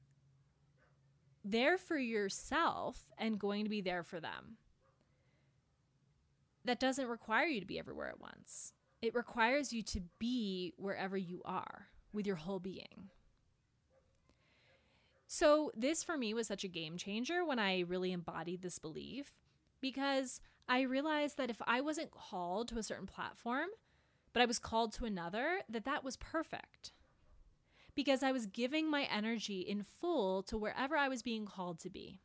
there 1.43 1.77
for 1.77 1.97
yourself 1.97 3.11
and 3.17 3.39
going 3.39 3.63
to 3.63 3.69
be 3.69 3.81
there 3.81 4.03
for 4.03 4.19
them. 4.19 4.57
That 6.63 6.79
doesn't 6.79 7.07
require 7.07 7.47
you 7.47 7.59
to 7.59 7.65
be 7.65 7.79
everywhere 7.79 8.09
at 8.09 8.21
once. 8.21 8.73
It 9.01 9.15
requires 9.15 9.73
you 9.73 9.81
to 9.83 10.01
be 10.19 10.73
wherever 10.77 11.17
you 11.17 11.41
are 11.43 11.87
with 12.13 12.27
your 12.27 12.35
whole 12.35 12.59
being. 12.59 13.09
So, 15.27 15.71
this 15.75 16.03
for 16.03 16.17
me 16.17 16.33
was 16.33 16.47
such 16.47 16.65
a 16.65 16.67
game 16.67 16.97
changer 16.97 17.45
when 17.45 17.57
I 17.57 17.79
really 17.79 18.11
embodied 18.11 18.61
this 18.61 18.79
belief 18.79 19.31
because 19.79 20.41
I 20.67 20.81
realized 20.81 21.37
that 21.37 21.49
if 21.49 21.61
I 21.65 21.81
wasn't 21.81 22.11
called 22.11 22.67
to 22.67 22.77
a 22.77 22.83
certain 22.83 23.07
platform, 23.07 23.69
but 24.33 24.41
I 24.41 24.45
was 24.45 24.59
called 24.59 24.93
to 24.93 25.05
another, 25.05 25.61
that 25.69 25.85
that 25.85 26.03
was 26.03 26.17
perfect. 26.17 26.91
Because 27.95 28.23
I 28.23 28.31
was 28.31 28.45
giving 28.45 28.89
my 28.89 29.03
energy 29.03 29.61
in 29.61 29.83
full 29.83 30.43
to 30.43 30.57
wherever 30.57 30.95
I 30.95 31.09
was 31.09 31.21
being 31.21 31.45
called 31.45 31.79
to 31.81 31.89
be. 31.89 32.19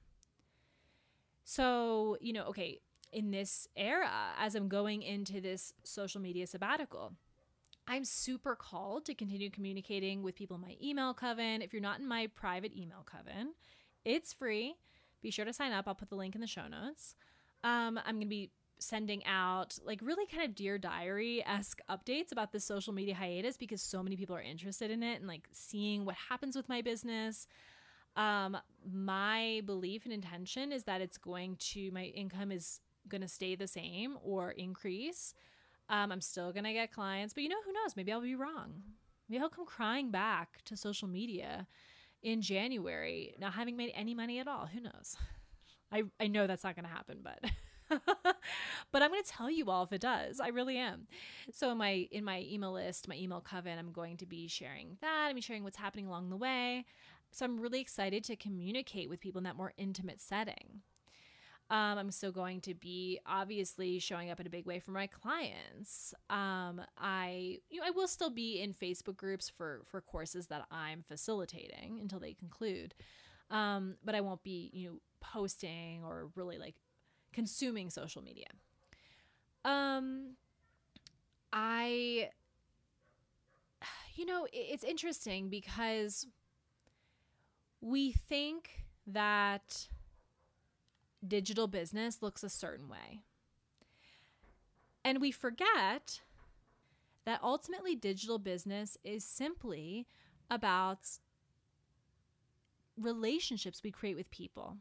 So, 1.45 2.17
you 2.21 2.33
know, 2.33 2.45
okay, 2.47 2.81
in 3.13 3.31
this 3.31 3.69
era, 3.77 4.11
as 4.39 4.55
I'm 4.55 4.69
going 4.69 5.03
into 5.03 5.41
this 5.41 5.73
social 5.85 6.21
media 6.21 6.47
sabbatical, 6.47 7.15
I'm 7.89 8.05
super 8.05 8.57
called 8.57 9.05
to 9.07 9.15
continue 9.15 9.51
communicating 9.51 10.23
with 10.23 10.35
people 10.35 10.57
in 10.57 10.63
my 10.63 10.77
email 10.83 11.15
coven. 11.15 11.63
If 11.63 11.73
you're 11.73 11.83
not 11.83 12.01
in 12.01 12.07
my 12.07 12.29
private 12.35 12.77
email 12.77 13.05
coven, 13.05 13.55
it's 14.05 14.33
free. 14.33 14.75
Be 15.23 15.31
sure 15.31 15.45
to 15.45 15.53
sign 15.53 15.73
up. 15.73 15.87
I'll 15.87 15.95
put 15.95 16.11
the 16.11 16.17
link 16.17 16.35
in 16.35 16.41
the 16.41 16.47
show 16.47 16.67
notes. 16.67 17.15
Um, 17.63 17.99
I'm 18.05 18.17
going 18.17 18.21
to 18.23 18.27
be 18.27 18.51
sending 18.79 19.25
out 19.25 19.79
like 19.85 20.01
really 20.03 20.27
kind 20.27 20.43
of 20.43 20.55
dear 20.55 20.79
diary 20.79 21.43
esque 21.47 21.81
updates 21.89 22.33
about 22.33 22.53
the 22.53 22.61
social 22.61 22.93
media 22.93 23.15
hiatus 23.15 23.57
because 23.57 23.81
so 23.81 24.03
many 24.03 24.17
people 24.17 24.37
are 24.37 24.43
interested 24.43 24.91
in 24.91 25.03
it 25.03 25.19
and 25.19 25.27
like 25.27 25.49
seeing 25.53 26.05
what 26.05 26.15
happens 26.29 26.57
with 26.57 26.69
my 26.69 26.83
business. 26.83 27.47
Um, 28.17 28.57
my 28.91 29.62
belief 29.67 30.05
and 30.05 30.12
intention 30.12 30.73
is 30.73 30.85
that 30.85 31.01
it's 31.01 31.19
going 31.19 31.57
to, 31.57 31.91
my 31.91 32.05
income 32.05 32.51
is 32.51 32.81
going 33.09 33.21
to 33.21 33.29
stay 33.29 33.55
the 33.55 33.67
same 33.67 34.17
or 34.23 34.53
increase. 34.53 35.35
Um, 35.89 36.11
I'm 36.11 36.21
still 36.21 36.53
going 36.53 36.65
to 36.65 36.73
get 36.73 36.93
clients, 36.93 37.35
but 37.35 37.43
you 37.43 37.49
know, 37.49 37.62
who 37.65 37.73
knows? 37.73 37.95
Maybe 37.97 38.12
I'll 38.12 38.21
be 38.21 38.35
wrong. 38.35 38.83
Maybe 39.29 39.43
I'll 39.43 39.49
come 39.49 39.67
crying 39.67 40.11
back 40.11 40.62
to 40.65 40.77
social 40.77 41.09
media 41.09 41.67
in 42.23 42.41
January, 42.41 43.35
not 43.39 43.53
having 43.53 43.77
made 43.77 43.93
any 43.95 44.15
money 44.15 44.39
at 44.39 44.49
all. 44.49 44.67
Who 44.67 44.81
knows? 44.81 45.17
I, 45.93 46.05
I 46.19 46.27
know 46.27 46.47
that's 46.47 46.65
not 46.65 46.75
going 46.75 46.85
to 46.85 46.91
happen, 46.91 47.19
but 47.23 47.39
but 47.88 49.03
I'm 49.03 49.11
going 49.11 49.22
to 49.22 49.29
tell 49.29 49.51
you 49.51 49.70
all 49.70 49.85
if 49.85 49.92
it 49.92 50.01
does. 50.01 50.40
I 50.40 50.49
really 50.49 50.77
am. 50.77 51.07
So 51.53 51.70
in 51.70 51.79
my 51.79 52.09
in 52.11 52.25
my 52.25 52.44
email 52.49 52.72
list, 52.72 53.09
my 53.09 53.16
email 53.16 53.40
coven, 53.40 53.79
I'm 53.79 53.92
going 53.92 54.16
to 54.18 54.27
be 54.27 54.49
sharing 54.49 54.96
that. 55.01 55.29
I'm 55.31 55.40
sharing 55.40 55.64
what's 55.64 55.77
happening 55.77 56.07
along 56.07 56.31
the 56.31 56.37
way. 56.37 56.85
So 57.31 57.44
I'm 57.44 57.61
really 57.61 57.81
excited 57.81 58.25
to 58.25 58.37
communicate 58.37 59.09
with 59.09 59.20
people 59.20 59.38
in 59.38 59.44
that 59.44 59.57
more 59.57 59.72
intimate 59.77 60.20
setting. 60.20 60.83
Um, 61.68 61.99
I'm 61.99 62.11
still 62.12 62.31
going 62.31 62.61
to 62.62 62.75
be 62.75 63.18
obviously 63.27 63.99
showing 63.99 64.31
up 64.31 64.38
in 64.38 64.46
a 64.46 64.51
big 64.51 64.66
way 64.66 64.79
for 64.79 64.92
my 64.92 65.09
clients. 65.09 66.14
Um, 66.31 66.81
I 66.96 67.59
you 67.70 67.81
know 67.81 67.87
I 67.87 67.90
will 67.90 68.09
still 68.09 68.31
be 68.31 68.61
in 68.61 68.72
Facebook 68.72 69.16
groups 69.16 69.51
for 69.51 69.83
for 69.90 70.01
courses 70.01 70.46
that 70.46 70.66
I'm 70.70 71.03
facilitating 71.03 71.99
until 72.01 72.20
they 72.20 72.35
conclude. 72.35 72.94
Um, 73.51 73.96
but 74.05 74.14
I 74.14 74.20
won't 74.20 74.42
be 74.44 74.70
you 74.72 74.88
know 74.88 74.96
posting 75.20 76.05
or 76.05 76.29
really 76.37 76.59
like 76.59 76.77
consuming 77.37 77.90
social 77.90 78.22
media. 78.22 78.46
Um 79.62 80.37
I 81.53 82.31
you 84.14 84.25
know, 84.25 84.46
it's 84.51 84.85
interesting 84.85 85.51
because 85.51 86.27
we 87.83 88.12
think 88.12 88.87
that 89.07 89.88
digital 91.27 91.66
business 91.66 92.22
looks 92.22 92.42
a 92.42 92.49
certain 92.49 92.88
way. 92.88 93.20
And 95.05 95.20
we 95.20 95.31
forget 95.31 96.22
that 97.27 97.40
ultimately 97.42 97.94
digital 97.94 98.38
business 98.38 98.96
is 99.05 99.22
simply 99.22 100.07
about 100.51 101.18
relationships 102.99 103.83
we 103.85 103.90
create 103.90 104.16
with 104.16 104.31
people. 104.31 104.79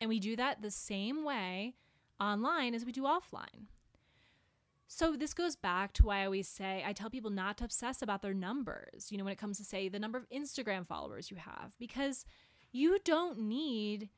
And 0.00 0.08
we 0.08 0.18
do 0.18 0.36
that 0.36 0.62
the 0.62 0.70
same 0.70 1.24
way 1.24 1.74
online 2.18 2.74
as 2.74 2.84
we 2.84 2.92
do 2.92 3.02
offline. 3.02 3.66
So 4.92 5.14
this 5.14 5.34
goes 5.34 5.54
back 5.54 5.92
to 5.94 6.06
why 6.06 6.22
I 6.22 6.24
always 6.24 6.48
say 6.48 6.82
I 6.84 6.92
tell 6.92 7.10
people 7.10 7.30
not 7.30 7.58
to 7.58 7.64
obsess 7.64 8.02
about 8.02 8.22
their 8.22 8.34
numbers, 8.34 9.12
you 9.12 9.18
know, 9.18 9.24
when 9.24 9.32
it 9.32 9.38
comes 9.38 9.56
to 9.58 9.64
say 9.64 9.88
the 9.88 10.00
number 10.00 10.18
of 10.18 10.28
Instagram 10.30 10.86
followers 10.86 11.30
you 11.30 11.36
have 11.36 11.76
because 11.78 12.24
you 12.72 12.98
don't 13.04 13.38
need 13.38 14.08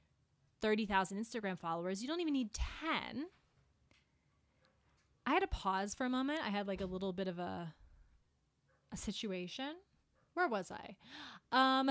30,000 0.63 1.19
Instagram 1.19 1.59
followers. 1.59 2.01
You 2.01 2.09
don't 2.09 2.21
even 2.21 2.33
need 2.33 2.55
10. 2.55 3.27
I 5.27 5.31
had 5.31 5.41
to 5.41 5.47
pause 5.47 5.95
for 5.95 6.05
a 6.05 6.11
moment. 6.11 6.41
I 6.45 6.49
had 6.49 6.67
like 6.67 6.81
a 6.81 6.87
little 6.87 7.13
bit 7.13 7.29
of 7.29 7.39
a 7.39 7.75
a 8.93 8.97
situation. 8.97 9.75
Where 10.35 10.49
was 10.49 10.71
I? 10.71 10.97
Um 11.53 11.91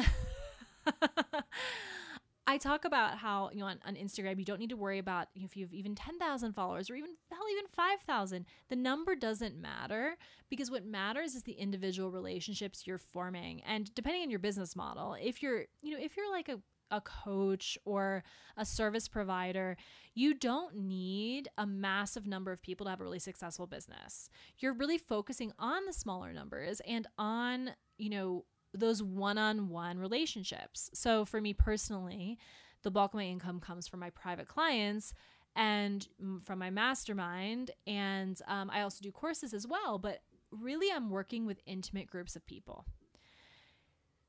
I 2.48 2.58
talk 2.58 2.86
about 2.86 3.18
how 3.18 3.50
you 3.54 3.60
know 3.60 3.68
on, 3.68 3.80
on 3.86 3.96
Instagram 3.96 4.40
you 4.40 4.46
don't 4.46 4.60
need 4.60 4.72
to 4.72 4.78
worry 4.78 4.98
about 4.98 5.28
if 5.36 5.56
you 5.56 5.66
have 5.66 5.74
even 5.74 5.96
ten 5.96 6.18
thousand 6.18 6.54
followers 6.54 6.90
or 6.90 6.96
even 6.96 7.12
hell 7.32 7.40
even 7.52 7.68
five 7.68 8.02
thousand. 8.02 8.46
The 8.70 8.76
number 8.76 9.16
doesn't 9.16 9.60
matter 9.60 10.18
because 10.50 10.72
what 10.72 10.86
matters 10.86 11.36
is 11.36 11.44
the 11.44 11.54
individual 11.54 12.12
relationships 12.12 12.86
you're 12.86 12.98
forming. 12.98 13.62
And 13.64 13.94
depending 13.94 14.24
on 14.24 14.30
your 14.30 14.40
business 14.40 14.76
model, 14.76 15.16
if 15.22 15.42
you're 15.44 15.66
you 15.82 15.94
know 15.94 16.04
if 16.04 16.18
you're 16.18 16.32
like 16.32 16.50
a 16.50 16.60
a 16.92 17.02
coach 17.02 17.78
or 17.86 18.24
a 18.58 18.66
service 18.66 19.08
provider, 19.08 19.78
you 20.14 20.34
don't 20.34 20.76
need 20.76 21.48
a 21.58 21.66
massive 21.66 22.28
number 22.28 22.52
of 22.52 22.62
people 22.62 22.86
to 22.86 22.90
have 22.90 23.00
a 23.00 23.04
really 23.04 23.20
successful 23.20 23.66
business. 23.66 24.30
You're 24.60 24.74
really 24.74 24.98
focusing 24.98 25.54
on 25.58 25.86
the 25.86 25.94
smaller 25.94 26.34
numbers 26.34 26.82
and 26.86 27.08
on, 27.18 27.72
you 27.98 28.10
know, 28.10 28.46
those 28.74 29.04
one 29.04 29.38
on 29.38 29.70
one 29.70 30.00
relationships. 30.00 30.90
So 30.94 31.26
for 31.26 31.42
me 31.42 31.54
personally, 31.54 32.38
the 32.84 32.92
bulk 32.92 33.14
of 33.14 33.18
my 33.18 33.26
income 33.26 33.60
comes 33.60 33.88
from 33.88 34.00
my 34.00 34.10
private 34.10 34.48
clients 34.48 35.14
and 35.56 36.08
from 36.44 36.60
my 36.60 36.70
mastermind. 36.70 37.72
And 37.86 38.40
um, 38.48 38.70
I 38.72 38.82
also 38.82 39.02
do 39.02 39.12
courses 39.12 39.54
as 39.54 39.68
well. 39.68 39.98
But 39.98 40.22
really, 40.52 40.92
I'm 40.92 41.10
working 41.10 41.46
with 41.46 41.62
intimate 41.66 42.08
groups 42.08 42.36
of 42.36 42.46
people. 42.46 42.86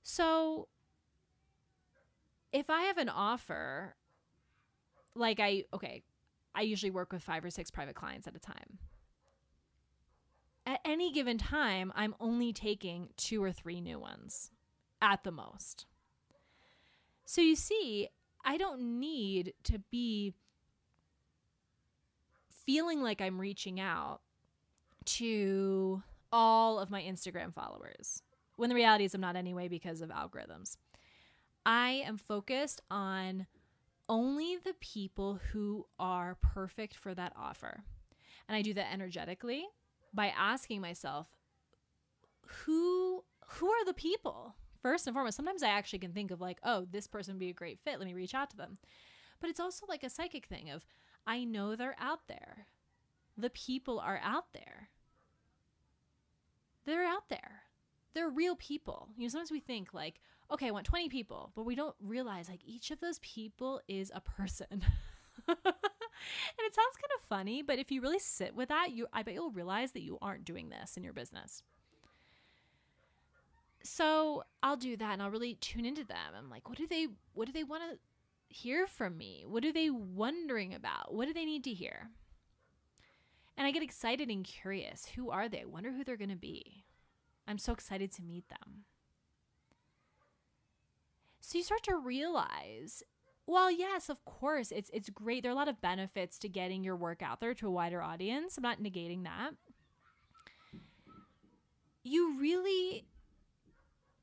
So 0.02 0.68
if 2.52 2.68
I 2.68 2.82
have 2.82 2.98
an 2.98 3.08
offer, 3.08 3.94
like 5.14 5.38
I, 5.40 5.64
okay, 5.72 6.02
I 6.54 6.62
usually 6.62 6.90
work 6.90 7.12
with 7.12 7.22
five 7.22 7.44
or 7.44 7.50
six 7.50 7.70
private 7.70 7.94
clients 7.94 8.26
at 8.26 8.34
a 8.34 8.40
time 8.40 8.78
at 10.66 10.80
any 10.84 11.12
given 11.12 11.38
time, 11.38 11.92
I'm 11.94 12.14
only 12.20 12.52
taking 12.52 13.08
two 13.16 13.42
or 13.42 13.52
three 13.52 13.80
new 13.80 13.98
ones 13.98 14.50
at 15.00 15.24
the 15.24 15.32
most. 15.32 15.86
So 17.24 17.40
you 17.40 17.56
see, 17.56 18.08
I 18.44 18.56
don't 18.56 19.00
need 19.00 19.54
to 19.64 19.78
be 19.90 20.34
feeling 22.64 23.02
like 23.02 23.20
I'm 23.20 23.40
reaching 23.40 23.80
out 23.80 24.20
to 25.04 26.02
all 26.30 26.78
of 26.78 26.90
my 26.90 27.02
Instagram 27.02 27.52
followers 27.52 28.22
when 28.56 28.68
the 28.68 28.74
reality 28.74 29.04
is 29.04 29.14
I'm 29.14 29.20
not 29.20 29.36
anyway 29.36 29.68
because 29.68 30.00
of 30.00 30.10
algorithms. 30.10 30.76
I 31.66 32.02
am 32.06 32.16
focused 32.16 32.80
on 32.90 33.46
only 34.08 34.56
the 34.62 34.74
people 34.80 35.40
who 35.52 35.86
are 35.98 36.36
perfect 36.40 36.94
for 36.94 37.14
that 37.14 37.32
offer. 37.36 37.82
And 38.48 38.56
I 38.56 38.62
do 38.62 38.74
that 38.74 38.92
energetically 38.92 39.66
by 40.12 40.28
asking 40.28 40.80
myself 40.80 41.28
who 42.46 43.24
who 43.46 43.68
are 43.68 43.84
the 43.84 43.94
people? 43.94 44.54
First 44.80 45.06
and 45.06 45.14
foremost 45.14 45.36
sometimes 45.36 45.62
i 45.62 45.68
actually 45.68 46.00
can 46.00 46.12
think 46.12 46.30
of 46.30 46.40
like 46.40 46.58
oh 46.64 46.86
this 46.90 47.06
person 47.06 47.34
would 47.34 47.40
be 47.40 47.50
a 47.50 47.54
great 47.54 47.78
fit. 47.80 47.98
Let 47.98 48.06
me 48.06 48.14
reach 48.14 48.34
out 48.34 48.50
to 48.50 48.56
them. 48.56 48.78
But 49.40 49.50
it's 49.50 49.60
also 49.60 49.86
like 49.88 50.02
a 50.02 50.10
psychic 50.10 50.46
thing 50.46 50.70
of 50.70 50.84
i 51.26 51.44
know 51.44 51.76
they're 51.76 51.96
out 51.98 52.28
there. 52.28 52.66
The 53.36 53.50
people 53.50 53.98
are 53.98 54.20
out 54.22 54.52
there. 54.52 54.90
They're 56.84 57.04
out 57.04 57.28
there. 57.28 57.62
They're 58.14 58.28
real 58.28 58.56
people. 58.56 59.08
You 59.16 59.22
know 59.22 59.28
sometimes 59.28 59.50
we 59.52 59.60
think 59.60 59.94
like 59.94 60.20
okay 60.52 60.68
i 60.68 60.70
want 60.70 60.86
20 60.86 61.08
people 61.08 61.50
but 61.54 61.64
we 61.64 61.74
don't 61.74 61.94
realize 62.00 62.48
like 62.48 62.60
each 62.64 62.90
of 62.90 63.00
those 63.00 63.18
people 63.20 63.80
is 63.88 64.12
a 64.14 64.20
person 64.20 64.84
and 66.58 66.66
it 66.66 66.74
sounds 66.74 66.96
kind 66.96 67.10
of 67.16 67.26
funny, 67.28 67.62
but 67.62 67.78
if 67.78 67.90
you 67.90 68.00
really 68.00 68.18
sit 68.18 68.54
with 68.54 68.68
that, 68.68 68.92
you 68.92 69.06
I 69.12 69.22
bet 69.22 69.34
you'll 69.34 69.50
realize 69.50 69.92
that 69.92 70.02
you 70.02 70.18
aren't 70.20 70.44
doing 70.44 70.70
this 70.70 70.96
in 70.96 71.02
your 71.02 71.12
business. 71.12 71.62
So 73.84 74.44
I'll 74.62 74.76
do 74.76 74.96
that 74.96 75.12
and 75.12 75.22
I'll 75.22 75.30
really 75.30 75.54
tune 75.54 75.84
into 75.84 76.04
them. 76.04 76.34
I'm 76.36 76.48
like, 76.48 76.68
what 76.68 76.78
do 76.78 76.86
they 76.86 77.08
what 77.34 77.46
do 77.46 77.52
they 77.52 77.64
want 77.64 77.82
to 77.90 77.98
hear 78.54 78.86
from 78.86 79.16
me? 79.16 79.44
What 79.46 79.64
are 79.64 79.72
they 79.72 79.90
wondering 79.90 80.74
about? 80.74 81.14
What 81.14 81.26
do 81.26 81.34
they 81.34 81.44
need 81.44 81.64
to 81.64 81.72
hear? 81.72 82.10
And 83.56 83.66
I 83.66 83.70
get 83.70 83.82
excited 83.82 84.28
and 84.28 84.44
curious. 84.44 85.06
Who 85.14 85.30
are 85.30 85.48
they? 85.48 85.64
Wonder 85.64 85.92
who 85.92 86.04
they're 86.04 86.16
going 86.16 86.30
to 86.30 86.36
be. 86.36 86.84
I'm 87.46 87.58
so 87.58 87.72
excited 87.72 88.12
to 88.12 88.22
meet 88.22 88.48
them. 88.48 88.84
So 91.40 91.58
you 91.58 91.64
start 91.64 91.82
to 91.84 91.96
realize 91.96 93.02
well, 93.46 93.70
yes, 93.70 94.08
of 94.08 94.24
course. 94.24 94.70
It's 94.70 94.90
it's 94.92 95.10
great. 95.10 95.42
There 95.42 95.50
are 95.50 95.54
a 95.54 95.56
lot 95.56 95.68
of 95.68 95.80
benefits 95.80 96.38
to 96.40 96.48
getting 96.48 96.84
your 96.84 96.96
work 96.96 97.22
out 97.22 97.40
there 97.40 97.54
to 97.54 97.66
a 97.66 97.70
wider 97.70 98.02
audience. 98.02 98.56
I'm 98.56 98.62
not 98.62 98.80
negating 98.80 99.24
that. 99.24 99.52
You 102.04 102.38
really 102.38 103.06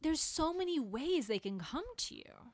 there's 0.01 0.21
so 0.21 0.53
many 0.53 0.79
ways 0.79 1.27
they 1.27 1.39
can 1.39 1.59
come 1.59 1.83
to 1.97 2.15
you. 2.15 2.53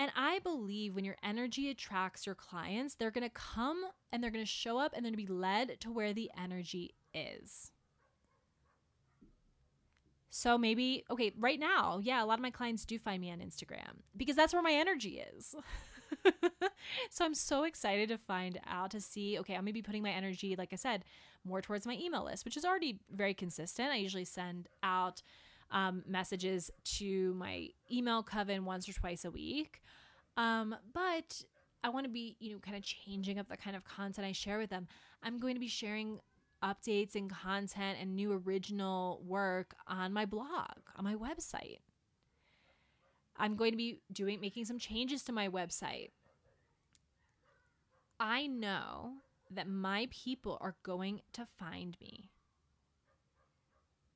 And 0.00 0.12
I 0.16 0.38
believe 0.38 0.94
when 0.94 1.04
your 1.04 1.16
energy 1.24 1.70
attracts 1.70 2.24
your 2.24 2.36
clients, 2.36 2.94
they're 2.94 3.10
going 3.10 3.28
to 3.28 3.34
come 3.34 3.82
and 4.12 4.22
they're 4.22 4.30
going 4.30 4.44
to 4.44 4.50
show 4.50 4.78
up 4.78 4.92
and 4.94 5.04
they're 5.04 5.10
going 5.10 5.26
to 5.26 5.32
be 5.32 5.38
led 5.38 5.80
to 5.80 5.90
where 5.90 6.12
the 6.12 6.30
energy 6.40 6.94
is. 7.12 7.72
So 10.30 10.58
maybe, 10.58 11.04
okay, 11.10 11.32
right 11.38 11.58
now, 11.58 12.00
yeah, 12.02 12.22
a 12.22 12.26
lot 12.26 12.38
of 12.38 12.42
my 12.42 12.50
clients 12.50 12.84
do 12.84 12.98
find 12.98 13.20
me 13.20 13.30
on 13.30 13.38
Instagram 13.38 14.02
because 14.16 14.36
that's 14.36 14.52
where 14.52 14.62
my 14.62 14.72
energy 14.72 15.22
is. 15.36 15.54
so 17.10 17.24
I'm 17.24 17.34
so 17.34 17.64
excited 17.64 18.08
to 18.10 18.18
find 18.18 18.60
out 18.66 18.90
to 18.90 19.00
see, 19.00 19.38
okay, 19.38 19.54
I'm 19.54 19.60
going 19.60 19.68
to 19.68 19.72
be 19.72 19.82
putting 19.82 20.02
my 20.02 20.10
energy, 20.10 20.54
like 20.56 20.72
I 20.72 20.76
said, 20.76 21.04
more 21.44 21.62
towards 21.62 21.86
my 21.86 21.96
email 22.00 22.24
list, 22.24 22.44
which 22.44 22.56
is 22.56 22.64
already 22.64 22.98
very 23.10 23.34
consistent. 23.34 23.90
I 23.90 23.96
usually 23.96 24.24
send 24.24 24.68
out 24.82 25.22
um, 25.70 26.02
messages 26.06 26.70
to 26.84 27.34
my 27.34 27.68
email 27.90 28.22
coven 28.22 28.64
once 28.64 28.88
or 28.88 28.92
twice 28.92 29.24
a 29.24 29.30
week. 29.30 29.82
Um, 30.36 30.74
but 30.92 31.42
I 31.82 31.88
want 31.90 32.04
to 32.04 32.10
be, 32.10 32.36
you 32.40 32.52
know, 32.52 32.58
kind 32.58 32.76
of 32.76 32.82
changing 32.82 33.38
up 33.38 33.48
the 33.48 33.56
kind 33.56 33.76
of 33.76 33.84
content 33.84 34.26
I 34.26 34.32
share 34.32 34.58
with 34.58 34.70
them. 34.70 34.88
I'm 35.22 35.38
going 35.38 35.54
to 35.54 35.60
be 35.60 35.68
sharing 35.68 36.20
updates 36.62 37.14
and 37.14 37.30
content 37.30 37.98
and 38.00 38.14
new 38.14 38.32
original 38.32 39.22
work 39.24 39.74
on 39.86 40.12
my 40.12 40.24
blog, 40.24 40.78
on 40.96 41.04
my 41.04 41.14
website. 41.14 41.78
I'm 43.36 43.56
going 43.56 43.70
to 43.70 43.76
be 43.76 44.00
doing 44.12 44.40
making 44.40 44.64
some 44.64 44.78
changes 44.78 45.22
to 45.24 45.32
my 45.32 45.48
website. 45.48 46.10
I 48.18 48.46
know 48.46 49.12
that 49.50 49.68
my 49.68 50.08
people 50.10 50.58
are 50.60 50.74
going 50.82 51.20
to 51.34 51.46
find 51.58 51.96
me 52.00 52.30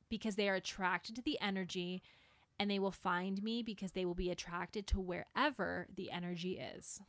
because 0.09 0.35
they 0.35 0.49
are 0.49 0.57
attracted 0.57 1.15
to 1.17 1.23
the 1.23 1.41
energy 1.41 2.03
and 2.59 2.71
they 2.71 2.79
will 2.79 2.91
find 2.91 3.43
me 3.43 3.63
because 3.63 3.93
they 3.93 4.05
will 4.05 4.15
be 4.15 4.31
attracted 4.31 4.87
to 4.89 5.01
wherever 5.01 5.87
the 5.95 6.11
energy 6.11 6.59
is. 6.59 7.01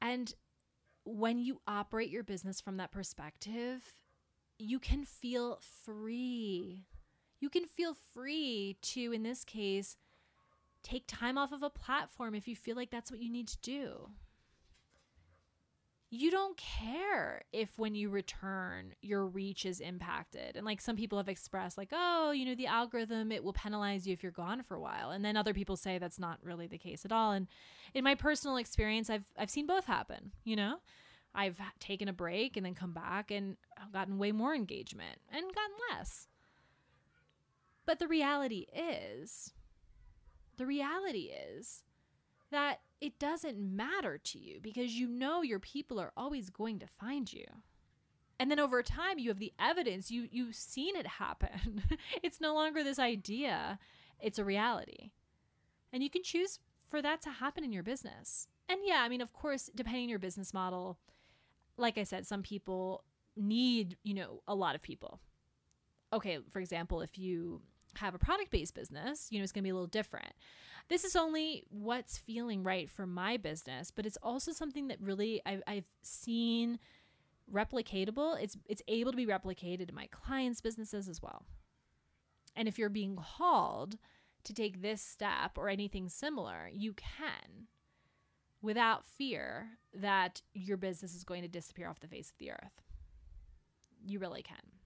And 0.00 0.32
when 1.10 1.38
you 1.38 1.60
operate 1.66 2.10
your 2.10 2.22
business 2.22 2.60
from 2.60 2.76
that 2.76 2.92
perspective, 2.92 3.82
you 4.58 4.78
can 4.78 5.04
feel 5.04 5.60
free. 5.84 6.86
You 7.40 7.48
can 7.48 7.64
feel 7.64 7.94
free 8.14 8.76
to, 8.82 9.12
in 9.12 9.22
this 9.22 9.44
case, 9.44 9.96
take 10.82 11.04
time 11.06 11.38
off 11.38 11.52
of 11.52 11.62
a 11.62 11.70
platform 11.70 12.34
if 12.34 12.46
you 12.46 12.54
feel 12.54 12.76
like 12.76 12.90
that's 12.90 13.10
what 13.10 13.20
you 13.20 13.30
need 13.30 13.48
to 13.48 13.58
do. 13.62 14.10
You 16.12 16.32
don't 16.32 16.56
care 16.56 17.42
if 17.52 17.78
when 17.78 17.94
you 17.94 18.10
return, 18.10 18.94
your 19.00 19.26
reach 19.26 19.64
is 19.64 19.78
impacted. 19.78 20.56
And 20.56 20.66
like 20.66 20.80
some 20.80 20.96
people 20.96 21.18
have 21.18 21.28
expressed, 21.28 21.78
like, 21.78 21.90
oh, 21.92 22.32
you 22.32 22.44
know, 22.44 22.56
the 22.56 22.66
algorithm, 22.66 23.30
it 23.30 23.44
will 23.44 23.52
penalize 23.52 24.08
you 24.08 24.12
if 24.12 24.20
you're 24.20 24.32
gone 24.32 24.64
for 24.64 24.74
a 24.74 24.80
while. 24.80 25.10
And 25.10 25.24
then 25.24 25.36
other 25.36 25.54
people 25.54 25.76
say 25.76 25.98
that's 25.98 26.18
not 26.18 26.40
really 26.42 26.66
the 26.66 26.78
case 26.78 27.04
at 27.04 27.12
all. 27.12 27.30
And 27.30 27.46
in 27.94 28.02
my 28.02 28.16
personal 28.16 28.56
experience, 28.56 29.08
I've 29.08 29.24
I've 29.38 29.50
seen 29.50 29.68
both 29.68 29.84
happen, 29.84 30.32
you 30.44 30.56
know? 30.56 30.78
I've 31.32 31.60
taken 31.78 32.08
a 32.08 32.12
break 32.12 32.56
and 32.56 32.66
then 32.66 32.74
come 32.74 32.92
back 32.92 33.30
and 33.30 33.56
I've 33.80 33.92
gotten 33.92 34.18
way 34.18 34.32
more 34.32 34.52
engagement 34.52 35.20
and 35.32 35.44
gotten 35.54 35.76
less. 35.92 36.26
But 37.86 38.00
the 38.00 38.08
reality 38.08 38.66
is, 38.74 39.52
the 40.56 40.66
reality 40.66 41.30
is 41.56 41.84
that 42.50 42.80
it 43.00 43.18
doesn't 43.18 43.58
matter 43.58 44.18
to 44.18 44.38
you 44.38 44.60
because 44.60 44.92
you 44.92 45.08
know 45.08 45.42
your 45.42 45.58
people 45.58 45.98
are 45.98 46.12
always 46.16 46.50
going 46.50 46.78
to 46.78 46.86
find 46.86 47.32
you. 47.32 47.44
And 48.38 48.50
then 48.50 48.58
over 48.58 48.82
time 48.82 49.18
you 49.18 49.28
have 49.28 49.38
the 49.38 49.52
evidence, 49.58 50.10
you 50.10 50.28
you've 50.30 50.54
seen 50.54 50.96
it 50.96 51.06
happen. 51.06 51.82
it's 52.22 52.40
no 52.40 52.54
longer 52.54 52.82
this 52.82 52.98
idea, 52.98 53.78
it's 54.18 54.38
a 54.38 54.44
reality. 54.44 55.10
And 55.92 56.02
you 56.02 56.10
can 56.10 56.22
choose 56.22 56.58
for 56.88 57.02
that 57.02 57.22
to 57.22 57.30
happen 57.30 57.64
in 57.64 57.72
your 57.72 57.82
business. 57.82 58.48
And 58.68 58.80
yeah, 58.84 59.02
I 59.02 59.08
mean, 59.08 59.20
of 59.20 59.32
course, 59.32 59.70
depending 59.74 60.04
on 60.04 60.08
your 60.08 60.18
business 60.18 60.54
model, 60.54 60.98
like 61.76 61.98
I 61.98 62.04
said, 62.04 62.26
some 62.26 62.42
people 62.42 63.04
need, 63.36 63.96
you 64.04 64.14
know, 64.14 64.42
a 64.46 64.54
lot 64.54 64.74
of 64.74 64.82
people. 64.82 65.20
Okay, 66.12 66.38
for 66.50 66.60
example, 66.60 67.00
if 67.00 67.18
you 67.18 67.62
have 67.98 68.14
a 68.14 68.18
product 68.18 68.50
based 68.50 68.74
business, 68.74 69.28
you 69.30 69.38
know, 69.38 69.42
it's 69.42 69.52
going 69.52 69.62
to 69.62 69.66
be 69.66 69.70
a 69.70 69.74
little 69.74 69.86
different. 69.86 70.32
This 70.88 71.04
is 71.04 71.14
only 71.14 71.64
what's 71.70 72.18
feeling 72.18 72.62
right 72.62 72.90
for 72.90 73.06
my 73.06 73.36
business, 73.36 73.90
but 73.90 74.06
it's 74.06 74.18
also 74.22 74.52
something 74.52 74.88
that 74.88 75.00
really 75.00 75.40
I've, 75.46 75.62
I've 75.66 75.84
seen 76.02 76.78
replicatable. 77.52 78.40
It's 78.42 78.56
it's 78.68 78.82
able 78.88 79.12
to 79.12 79.16
be 79.16 79.26
replicated 79.26 79.88
in 79.88 79.94
my 79.94 80.08
clients' 80.10 80.60
businesses 80.60 81.08
as 81.08 81.22
well. 81.22 81.44
And 82.56 82.66
if 82.66 82.78
you're 82.78 82.88
being 82.88 83.16
called 83.16 83.96
to 84.44 84.54
take 84.54 84.82
this 84.82 85.02
step 85.02 85.56
or 85.56 85.68
anything 85.68 86.08
similar, 86.08 86.68
you 86.72 86.92
can 86.94 87.68
without 88.62 89.04
fear 89.04 89.70
that 89.94 90.42
your 90.52 90.76
business 90.76 91.14
is 91.14 91.24
going 91.24 91.42
to 91.42 91.48
disappear 91.48 91.88
off 91.88 92.00
the 92.00 92.08
face 92.08 92.30
of 92.30 92.38
the 92.38 92.50
earth. 92.50 92.82
You 94.04 94.18
really 94.18 94.42
can. 94.42 94.79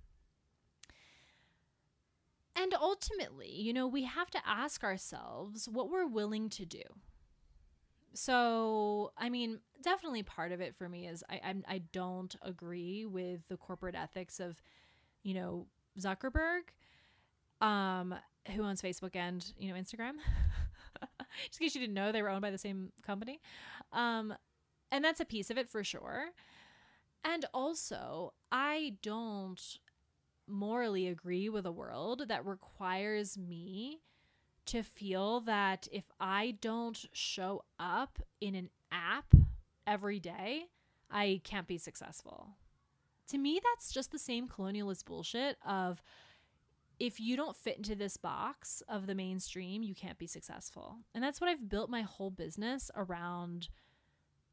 And 2.56 2.72
ultimately, 2.74 3.50
you 3.50 3.72
know, 3.72 3.86
we 3.86 4.04
have 4.04 4.30
to 4.30 4.38
ask 4.46 4.84
ourselves 4.84 5.68
what 5.68 5.90
we're 5.90 6.06
willing 6.06 6.48
to 6.50 6.64
do. 6.64 6.82
So, 8.14 9.12
I 9.18 9.28
mean, 9.28 9.58
definitely 9.82 10.22
part 10.22 10.52
of 10.52 10.60
it 10.60 10.76
for 10.76 10.88
me 10.88 11.08
is 11.08 11.24
I 11.28 11.40
I'm, 11.44 11.64
I 11.68 11.78
don't 11.92 12.34
agree 12.42 13.04
with 13.04 13.40
the 13.48 13.56
corporate 13.56 13.96
ethics 13.96 14.38
of, 14.38 14.62
you 15.24 15.34
know, 15.34 15.66
Zuckerberg, 15.98 16.62
um, 17.60 18.14
who 18.54 18.62
owns 18.62 18.82
Facebook 18.82 19.16
and 19.16 19.44
you 19.58 19.72
know 19.72 19.78
Instagram. 19.78 20.14
Just 21.48 21.60
in 21.60 21.66
case 21.66 21.74
you 21.74 21.80
didn't 21.80 21.94
know, 21.94 22.12
they 22.12 22.22
were 22.22 22.28
owned 22.28 22.42
by 22.42 22.50
the 22.50 22.58
same 22.58 22.92
company, 23.04 23.40
um, 23.92 24.34
and 24.92 25.04
that's 25.04 25.20
a 25.20 25.24
piece 25.24 25.50
of 25.50 25.58
it 25.58 25.68
for 25.68 25.82
sure. 25.82 26.26
And 27.24 27.46
also, 27.54 28.34
I 28.52 28.96
don't 29.02 29.78
morally 30.46 31.08
agree 31.08 31.48
with 31.48 31.66
a 31.66 31.72
world 31.72 32.24
that 32.28 32.44
requires 32.44 33.38
me 33.38 34.00
to 34.66 34.82
feel 34.82 35.40
that 35.40 35.88
if 35.92 36.04
I 36.18 36.56
don't 36.60 37.04
show 37.12 37.64
up 37.78 38.18
in 38.40 38.54
an 38.54 38.70
app 38.90 39.34
every 39.86 40.20
day, 40.20 40.66
I 41.10 41.40
can't 41.44 41.66
be 41.66 41.78
successful. 41.78 42.50
To 43.28 43.38
me, 43.38 43.60
that's 43.62 43.92
just 43.92 44.10
the 44.10 44.18
same 44.18 44.48
colonialist 44.48 45.04
bullshit 45.04 45.56
of 45.66 46.02
if 46.98 47.18
you 47.18 47.36
don't 47.36 47.56
fit 47.56 47.76
into 47.76 47.94
this 47.94 48.16
box 48.16 48.82
of 48.88 49.06
the 49.06 49.14
mainstream, 49.14 49.82
you 49.82 49.94
can't 49.94 50.18
be 50.18 50.26
successful. 50.26 50.98
And 51.14 51.22
that's 51.22 51.40
what 51.40 51.50
I've 51.50 51.68
built 51.68 51.90
my 51.90 52.02
whole 52.02 52.30
business 52.30 52.90
around 52.94 53.68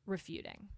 refuting. 0.06 0.70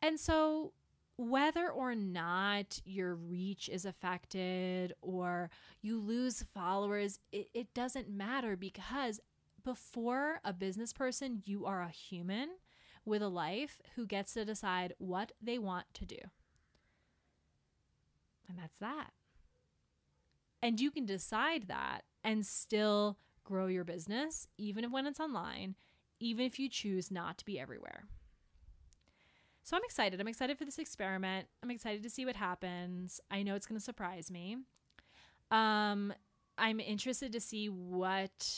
And 0.00 0.18
so 0.18 0.72
whether 1.18 1.68
or 1.68 1.96
not 1.96 2.80
your 2.84 3.16
reach 3.16 3.68
is 3.68 3.84
affected 3.84 4.92
or 5.02 5.50
you 5.82 5.98
lose 6.00 6.44
followers, 6.54 7.18
it, 7.32 7.48
it 7.52 7.74
doesn't 7.74 8.08
matter 8.08 8.56
because 8.56 9.20
before 9.64 10.40
a 10.44 10.52
business 10.52 10.92
person, 10.92 11.42
you 11.44 11.66
are 11.66 11.82
a 11.82 11.88
human 11.88 12.50
with 13.04 13.20
a 13.20 13.28
life 13.28 13.82
who 13.96 14.06
gets 14.06 14.34
to 14.34 14.44
decide 14.44 14.94
what 14.98 15.32
they 15.42 15.58
want 15.58 15.86
to 15.94 16.06
do. 16.06 16.18
And 18.48 18.56
that's 18.56 18.78
that. 18.78 19.10
And 20.62 20.80
you 20.80 20.92
can 20.92 21.04
decide 21.04 21.64
that 21.66 22.02
and 22.22 22.46
still 22.46 23.18
grow 23.42 23.66
your 23.66 23.84
business, 23.84 24.46
even 24.56 24.92
when 24.92 25.06
it's 25.06 25.20
online, 25.20 25.74
even 26.20 26.46
if 26.46 26.60
you 26.60 26.68
choose 26.68 27.10
not 27.10 27.38
to 27.38 27.44
be 27.44 27.58
everywhere. 27.58 28.04
So 29.68 29.76
I'm 29.76 29.84
excited. 29.84 30.18
I'm 30.18 30.28
excited 30.28 30.56
for 30.56 30.64
this 30.64 30.78
experiment. 30.78 31.46
I'm 31.62 31.70
excited 31.70 32.02
to 32.02 32.08
see 32.08 32.24
what 32.24 32.36
happens. 32.36 33.20
I 33.30 33.42
know 33.42 33.54
it's 33.54 33.66
going 33.66 33.78
to 33.78 33.84
surprise 33.84 34.30
me. 34.30 34.56
Um, 35.50 36.14
I'm 36.56 36.80
interested 36.80 37.32
to 37.32 37.40
see 37.40 37.68
what 37.68 38.48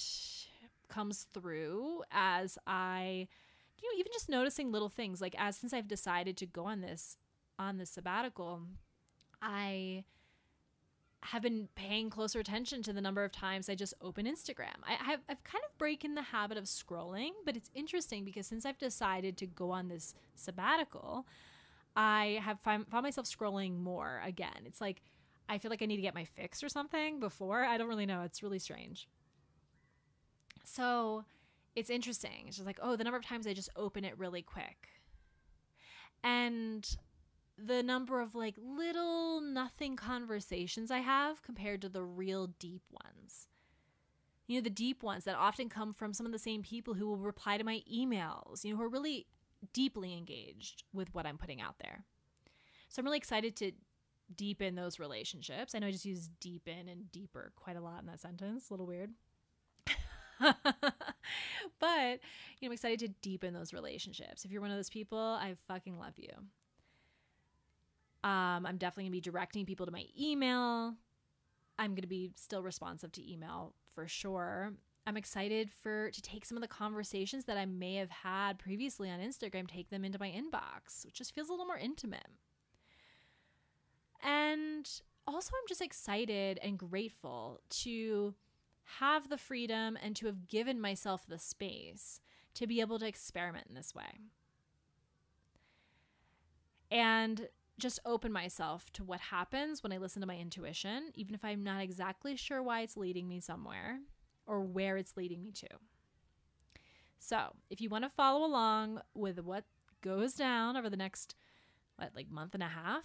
comes 0.88 1.26
through 1.34 2.04
as 2.12 2.58
I, 2.64 3.26
you 3.82 3.88
know, 3.88 3.98
even 3.98 4.12
just 4.12 4.28
noticing 4.28 4.70
little 4.70 4.88
things 4.88 5.20
like 5.20 5.34
as 5.36 5.56
since 5.56 5.72
I've 5.72 5.88
decided 5.88 6.36
to 6.36 6.46
go 6.46 6.66
on 6.66 6.80
this 6.80 7.16
on 7.58 7.78
this 7.78 7.90
sabbatical, 7.90 8.60
I 9.42 10.04
have 11.22 11.42
been 11.42 11.68
paying 11.74 12.08
closer 12.08 12.40
attention 12.40 12.82
to 12.82 12.92
the 12.92 13.00
number 13.00 13.22
of 13.24 13.32
times 13.32 13.68
I 13.68 13.74
just 13.74 13.94
open 14.00 14.26
Instagram. 14.26 14.76
I 14.86 14.92
have 14.94 15.20
I've 15.28 15.44
kind 15.44 15.62
of 15.68 15.76
broken 15.76 16.14
the 16.14 16.22
habit 16.22 16.56
of 16.56 16.64
scrolling, 16.64 17.30
but 17.44 17.56
it's 17.56 17.70
interesting 17.74 18.24
because 18.24 18.46
since 18.46 18.64
I've 18.64 18.78
decided 18.78 19.36
to 19.38 19.46
go 19.46 19.70
on 19.70 19.88
this 19.88 20.14
sabbatical, 20.34 21.26
I 21.94 22.40
have 22.42 22.60
find, 22.60 22.86
found 22.88 23.02
myself 23.02 23.26
scrolling 23.26 23.78
more 23.78 24.22
again. 24.24 24.62
It's 24.64 24.80
like 24.80 25.02
I 25.48 25.58
feel 25.58 25.70
like 25.70 25.82
I 25.82 25.86
need 25.86 25.96
to 25.96 26.02
get 26.02 26.14
my 26.14 26.24
fix 26.24 26.62
or 26.62 26.68
something 26.68 27.20
before. 27.20 27.64
I 27.64 27.76
don't 27.76 27.88
really 27.88 28.06
know. 28.06 28.22
It's 28.22 28.42
really 28.42 28.60
strange. 28.60 29.08
So 30.64 31.24
it's 31.74 31.90
interesting. 31.90 32.46
It's 32.46 32.56
just 32.56 32.66
like, 32.66 32.78
oh, 32.80 32.96
the 32.96 33.04
number 33.04 33.18
of 33.18 33.26
times 33.26 33.46
I 33.46 33.52
just 33.52 33.70
open 33.76 34.04
it 34.04 34.16
really 34.16 34.42
quick. 34.42 34.88
And 36.22 36.88
the 37.64 37.82
number 37.82 38.20
of 38.20 38.34
like 38.34 38.54
little 38.58 39.40
nothing 39.40 39.96
conversations 39.96 40.90
I 40.90 40.98
have 40.98 41.42
compared 41.42 41.82
to 41.82 41.88
the 41.88 42.02
real 42.02 42.48
deep 42.58 42.82
ones. 42.90 43.48
You 44.46 44.58
know, 44.58 44.64
the 44.64 44.70
deep 44.70 45.02
ones 45.02 45.24
that 45.24 45.36
often 45.36 45.68
come 45.68 45.94
from 45.94 46.12
some 46.12 46.26
of 46.26 46.32
the 46.32 46.38
same 46.38 46.62
people 46.62 46.94
who 46.94 47.06
will 47.06 47.16
reply 47.16 47.56
to 47.56 47.64
my 47.64 47.82
emails, 47.92 48.64
you 48.64 48.72
know, 48.72 48.78
who 48.78 48.82
are 48.82 48.88
really 48.88 49.26
deeply 49.72 50.16
engaged 50.16 50.82
with 50.92 51.14
what 51.14 51.26
I'm 51.26 51.38
putting 51.38 51.60
out 51.60 51.76
there. 51.78 52.04
So 52.88 53.00
I'm 53.00 53.06
really 53.06 53.18
excited 53.18 53.54
to 53.56 53.72
deepen 54.34 54.74
those 54.74 54.98
relationships. 54.98 55.74
I 55.74 55.78
know 55.78 55.86
I 55.86 55.92
just 55.92 56.04
use 56.04 56.28
deepen 56.40 56.88
and 56.88 57.10
deeper 57.12 57.52
quite 57.56 57.76
a 57.76 57.80
lot 57.80 58.00
in 58.00 58.06
that 58.06 58.20
sentence, 58.20 58.70
a 58.70 58.72
little 58.72 58.86
weird. 58.86 59.10
but 60.40 60.54
you 61.80 62.62
know, 62.62 62.66
I'm 62.66 62.72
excited 62.72 63.00
to 63.00 63.08
deepen 63.22 63.54
those 63.54 63.72
relationships. 63.72 64.44
If 64.44 64.50
you're 64.50 64.62
one 64.62 64.70
of 64.70 64.76
those 64.76 64.90
people, 64.90 65.18
I 65.18 65.54
fucking 65.68 65.98
love 65.98 66.14
you. 66.16 66.30
Um, 68.22 68.66
I'm 68.66 68.76
definitely 68.76 69.04
gonna 69.04 69.12
be 69.12 69.20
directing 69.20 69.64
people 69.64 69.86
to 69.86 69.92
my 69.92 70.04
email. 70.18 70.94
I'm 71.78 71.94
gonna 71.94 72.06
be 72.06 72.32
still 72.36 72.62
responsive 72.62 73.12
to 73.12 73.32
email 73.32 73.74
for 73.94 74.06
sure. 74.06 74.72
I'm 75.06 75.16
excited 75.16 75.70
for 75.70 76.10
to 76.10 76.22
take 76.22 76.44
some 76.44 76.56
of 76.56 76.62
the 76.62 76.68
conversations 76.68 77.46
that 77.46 77.56
I 77.56 77.64
may 77.64 77.94
have 77.96 78.10
had 78.10 78.58
previously 78.58 79.10
on 79.10 79.18
Instagram, 79.18 79.66
take 79.66 79.88
them 79.88 80.04
into 80.04 80.18
my 80.18 80.28
inbox, 80.28 81.06
which 81.06 81.14
just 81.14 81.34
feels 81.34 81.48
a 81.48 81.52
little 81.52 81.66
more 81.66 81.78
intimate. 81.78 82.28
And 84.22 84.88
also, 85.26 85.52
I'm 85.54 85.68
just 85.68 85.80
excited 85.80 86.58
and 86.62 86.78
grateful 86.78 87.60
to 87.70 88.34
have 88.98 89.28
the 89.28 89.38
freedom 89.38 89.96
and 90.02 90.14
to 90.16 90.26
have 90.26 90.48
given 90.48 90.80
myself 90.80 91.24
the 91.26 91.38
space 91.38 92.20
to 92.54 92.66
be 92.66 92.80
able 92.80 92.98
to 92.98 93.06
experiment 93.06 93.66
in 93.68 93.74
this 93.74 93.94
way. 93.94 94.18
And 96.90 97.48
just 97.80 98.00
open 98.04 98.32
myself 98.32 98.90
to 98.92 99.04
what 99.04 99.20
happens 99.20 99.82
when 99.82 99.92
I 99.92 99.98
listen 99.98 100.20
to 100.20 100.26
my 100.26 100.36
intuition, 100.36 101.10
even 101.14 101.34
if 101.34 101.44
I'm 101.44 101.62
not 101.62 101.82
exactly 101.82 102.36
sure 102.36 102.62
why 102.62 102.82
it's 102.82 102.96
leading 102.96 103.28
me 103.28 103.40
somewhere 103.40 104.00
or 104.46 104.60
where 104.60 104.96
it's 104.96 105.16
leading 105.16 105.42
me 105.42 105.52
to. 105.52 105.68
So, 107.18 107.54
if 107.68 107.80
you 107.80 107.88
want 107.88 108.04
to 108.04 108.10
follow 108.10 108.44
along 108.44 109.00
with 109.14 109.38
what 109.40 109.64
goes 110.00 110.34
down 110.34 110.76
over 110.76 110.88
the 110.88 110.96
next, 110.96 111.34
what, 111.96 112.12
like 112.14 112.30
month 112.30 112.54
and 112.54 112.62
a 112.62 112.68
half 112.68 113.04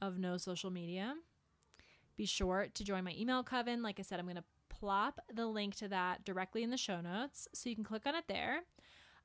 of 0.00 0.18
no 0.18 0.36
social 0.36 0.70
media, 0.70 1.14
be 2.16 2.26
sure 2.26 2.66
to 2.74 2.84
join 2.84 3.04
my 3.04 3.14
email 3.18 3.42
coven. 3.42 3.82
Like 3.82 3.98
I 3.98 4.02
said, 4.02 4.18
I'm 4.18 4.26
going 4.26 4.36
to 4.36 4.44
plop 4.68 5.20
the 5.32 5.46
link 5.46 5.74
to 5.76 5.88
that 5.88 6.24
directly 6.24 6.62
in 6.62 6.70
the 6.70 6.76
show 6.76 7.00
notes 7.00 7.48
so 7.54 7.68
you 7.68 7.74
can 7.74 7.84
click 7.84 8.06
on 8.06 8.14
it 8.14 8.24
there. 8.28 8.60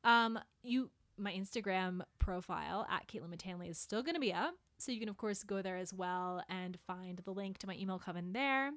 Um, 0.03 0.39
you 0.63 0.91
my 1.17 1.31
Instagram 1.33 2.01
profile 2.19 2.87
at 2.89 3.07
Caitlin 3.07 3.35
Matanley 3.35 3.69
is 3.69 3.77
still 3.77 4.01
going 4.01 4.15
to 4.15 4.21
be 4.21 4.33
up. 4.33 4.55
So 4.81 4.91
you 4.91 4.99
can, 4.99 5.09
of 5.09 5.17
course, 5.17 5.43
go 5.43 5.61
there 5.61 5.77
as 5.77 5.93
well 5.93 6.43
and 6.49 6.77
find 6.87 7.21
the 7.23 7.31
link 7.31 7.59
to 7.59 7.67
my 7.67 7.75
email 7.75 7.99
coven 7.99 8.33
there. 8.33 8.71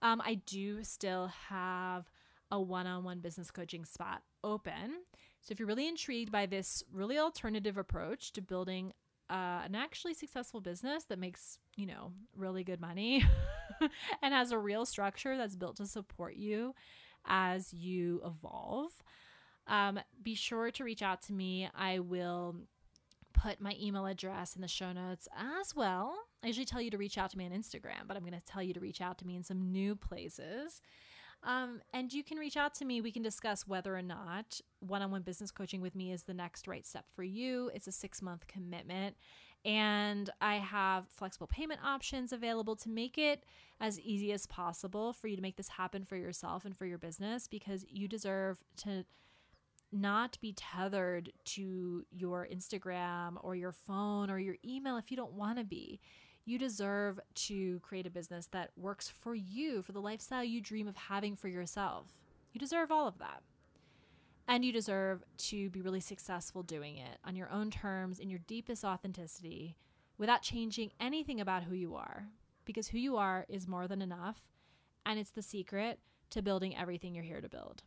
Um, 0.00 0.22
I 0.24 0.34
do 0.46 0.84
still 0.84 1.26
have 1.48 2.08
a 2.52 2.60
one 2.60 2.86
on 2.86 3.02
one 3.02 3.18
business 3.18 3.50
coaching 3.50 3.84
spot 3.84 4.22
open. 4.44 5.02
So 5.40 5.52
if 5.52 5.58
you're 5.58 5.66
really 5.66 5.88
intrigued 5.88 6.30
by 6.30 6.46
this 6.46 6.84
really 6.92 7.18
alternative 7.18 7.76
approach 7.76 8.32
to 8.34 8.40
building 8.40 8.92
uh, 9.28 9.62
an 9.64 9.74
actually 9.74 10.14
successful 10.14 10.60
business 10.60 11.04
that 11.06 11.18
makes, 11.18 11.58
you 11.76 11.86
know, 11.86 12.12
really 12.36 12.62
good 12.62 12.80
money 12.80 13.24
and 14.22 14.32
has 14.32 14.52
a 14.52 14.58
real 14.58 14.86
structure 14.86 15.36
that's 15.36 15.56
built 15.56 15.76
to 15.76 15.86
support 15.86 16.36
you 16.36 16.74
as 17.26 17.74
you 17.74 18.22
evolve, 18.24 18.92
um, 19.66 19.98
be 20.22 20.34
sure 20.34 20.70
to 20.70 20.84
reach 20.84 21.02
out 21.02 21.22
to 21.22 21.32
me. 21.32 21.68
I 21.74 21.98
will 21.98 22.56
put 23.42 23.60
my 23.60 23.76
email 23.80 24.06
address 24.06 24.56
in 24.56 24.62
the 24.62 24.68
show 24.68 24.92
notes 24.92 25.28
as 25.36 25.74
well. 25.74 26.14
I 26.42 26.48
usually 26.48 26.66
tell 26.66 26.80
you 26.80 26.90
to 26.90 26.98
reach 26.98 27.18
out 27.18 27.30
to 27.30 27.38
me 27.38 27.46
on 27.46 27.52
Instagram, 27.52 28.06
but 28.06 28.16
I'm 28.16 28.22
going 28.22 28.38
to 28.38 28.44
tell 28.44 28.62
you 28.62 28.74
to 28.74 28.80
reach 28.80 29.00
out 29.00 29.18
to 29.18 29.26
me 29.26 29.36
in 29.36 29.42
some 29.42 29.70
new 29.72 29.94
places. 29.94 30.80
Um, 31.44 31.80
and 31.92 32.12
you 32.12 32.24
can 32.24 32.38
reach 32.38 32.56
out 32.56 32.74
to 32.74 32.84
me. 32.84 33.00
We 33.00 33.12
can 33.12 33.22
discuss 33.22 33.66
whether 33.66 33.96
or 33.96 34.02
not 34.02 34.60
one 34.80 35.02
on 35.02 35.10
one 35.10 35.22
business 35.22 35.50
coaching 35.50 35.80
with 35.80 35.94
me 35.94 36.12
is 36.12 36.24
the 36.24 36.34
next 36.34 36.66
right 36.66 36.86
step 36.86 37.04
for 37.14 37.22
you. 37.22 37.70
It's 37.74 37.86
a 37.86 37.92
six 37.92 38.20
month 38.20 38.46
commitment. 38.48 39.16
And 39.64 40.30
I 40.40 40.56
have 40.56 41.08
flexible 41.08 41.48
payment 41.48 41.80
options 41.84 42.32
available 42.32 42.76
to 42.76 42.88
make 42.88 43.18
it 43.18 43.44
as 43.80 44.00
easy 44.00 44.32
as 44.32 44.46
possible 44.46 45.12
for 45.12 45.28
you 45.28 45.36
to 45.36 45.42
make 45.42 45.56
this 45.56 45.68
happen 45.68 46.04
for 46.04 46.16
yourself 46.16 46.64
and 46.64 46.76
for 46.76 46.86
your 46.86 46.98
business 46.98 47.46
because 47.48 47.84
you 47.88 48.08
deserve 48.08 48.62
to 48.78 49.04
not 49.92 50.38
be 50.40 50.52
tethered 50.52 51.32
to 51.44 52.04
your 52.10 52.46
Instagram 52.52 53.36
or 53.40 53.54
your 53.54 53.72
phone 53.72 54.30
or 54.30 54.38
your 54.38 54.56
email 54.64 54.96
if 54.96 55.10
you 55.10 55.16
don't 55.16 55.32
want 55.32 55.58
to 55.58 55.64
be. 55.64 56.00
You 56.44 56.58
deserve 56.58 57.20
to 57.34 57.78
create 57.80 58.06
a 58.06 58.10
business 58.10 58.48
that 58.52 58.70
works 58.76 59.08
for 59.08 59.34
you, 59.34 59.82
for 59.82 59.92
the 59.92 60.00
lifestyle 60.00 60.44
you 60.44 60.60
dream 60.60 60.88
of 60.88 60.96
having 60.96 61.36
for 61.36 61.48
yourself. 61.48 62.06
You 62.52 62.58
deserve 62.58 62.90
all 62.90 63.06
of 63.06 63.18
that. 63.18 63.42
And 64.46 64.64
you 64.64 64.72
deserve 64.72 65.22
to 65.38 65.68
be 65.68 65.82
really 65.82 66.00
successful 66.00 66.62
doing 66.62 66.96
it 66.96 67.18
on 67.22 67.36
your 67.36 67.50
own 67.50 67.70
terms, 67.70 68.18
in 68.18 68.30
your 68.30 68.38
deepest 68.46 68.82
authenticity, 68.82 69.76
without 70.16 70.40
changing 70.40 70.90
anything 70.98 71.38
about 71.38 71.64
who 71.64 71.74
you 71.74 71.94
are. 71.94 72.28
Because 72.64 72.88
who 72.88 72.98
you 72.98 73.18
are 73.18 73.44
is 73.48 73.68
more 73.68 73.86
than 73.86 74.00
enough. 74.00 74.40
And 75.04 75.18
it's 75.18 75.30
the 75.30 75.42
secret 75.42 75.98
to 76.30 76.42
building 76.42 76.76
everything 76.76 77.14
you're 77.14 77.24
here 77.24 77.42
to 77.42 77.48
build. 77.48 77.82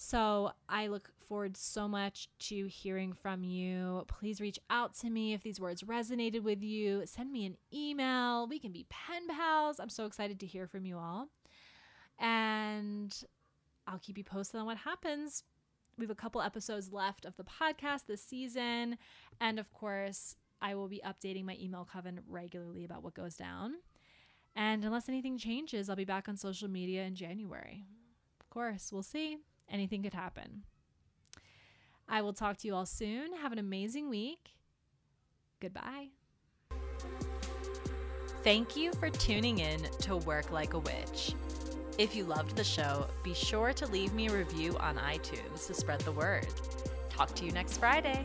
So 0.00 0.52
I 0.68 0.86
look 0.86 1.10
forward 1.18 1.56
so 1.56 1.88
much 1.88 2.28
to 2.38 2.66
hearing 2.66 3.12
from 3.12 3.42
you. 3.42 4.04
Please 4.06 4.40
reach 4.40 4.60
out 4.70 4.94
to 4.98 5.10
me 5.10 5.34
if 5.34 5.42
these 5.42 5.60
words 5.60 5.82
resonated 5.82 6.44
with 6.44 6.62
you. 6.62 7.02
Send 7.04 7.32
me 7.32 7.44
an 7.46 7.56
email. 7.74 8.46
We 8.46 8.60
can 8.60 8.70
be 8.70 8.86
pen 8.88 9.26
pals. 9.26 9.80
I'm 9.80 9.88
so 9.88 10.06
excited 10.06 10.38
to 10.38 10.46
hear 10.46 10.68
from 10.68 10.86
you 10.86 10.98
all. 10.98 11.26
And 12.16 13.12
I'll 13.88 13.98
keep 13.98 14.16
you 14.16 14.22
posted 14.22 14.60
on 14.60 14.66
what 14.66 14.76
happens. 14.76 15.42
We 15.98 16.04
have 16.04 16.12
a 16.12 16.14
couple 16.14 16.40
episodes 16.42 16.92
left 16.92 17.24
of 17.24 17.36
the 17.36 17.44
podcast 17.44 18.06
this 18.06 18.22
season. 18.22 18.98
And 19.40 19.58
of 19.58 19.72
course, 19.72 20.36
I 20.62 20.76
will 20.76 20.88
be 20.88 21.02
updating 21.04 21.44
my 21.44 21.56
email 21.60 21.88
coven 21.92 22.20
regularly 22.28 22.84
about 22.84 23.02
what 23.02 23.14
goes 23.14 23.34
down. 23.34 23.74
And 24.54 24.84
unless 24.84 25.08
anything 25.08 25.38
changes, 25.38 25.90
I'll 25.90 25.96
be 25.96 26.04
back 26.04 26.28
on 26.28 26.36
social 26.36 26.68
media 26.68 27.02
in 27.02 27.16
January. 27.16 27.84
Of 28.40 28.48
course, 28.48 28.92
we'll 28.92 29.02
see 29.02 29.38
anything 29.70 30.02
could 30.02 30.14
happen. 30.14 30.62
I 32.08 32.22
will 32.22 32.32
talk 32.32 32.56
to 32.58 32.66
you 32.66 32.74
all 32.74 32.86
soon. 32.86 33.32
Have 33.34 33.52
an 33.52 33.58
amazing 33.58 34.08
week. 34.08 34.54
Goodbye. 35.60 36.08
Thank 38.44 38.76
you 38.76 38.92
for 38.92 39.10
tuning 39.10 39.58
in 39.58 39.82
to 40.00 40.16
Work 40.16 40.50
Like 40.50 40.72
a 40.72 40.78
Witch. 40.78 41.34
If 41.98 42.14
you 42.14 42.24
loved 42.24 42.56
the 42.56 42.64
show, 42.64 43.08
be 43.24 43.34
sure 43.34 43.72
to 43.72 43.86
leave 43.88 44.14
me 44.14 44.28
a 44.28 44.32
review 44.32 44.76
on 44.78 44.96
iTunes 44.96 45.66
to 45.66 45.74
spread 45.74 46.00
the 46.02 46.12
word. 46.12 46.46
Talk 47.10 47.34
to 47.34 47.44
you 47.44 47.50
next 47.50 47.78
Friday. 47.78 48.24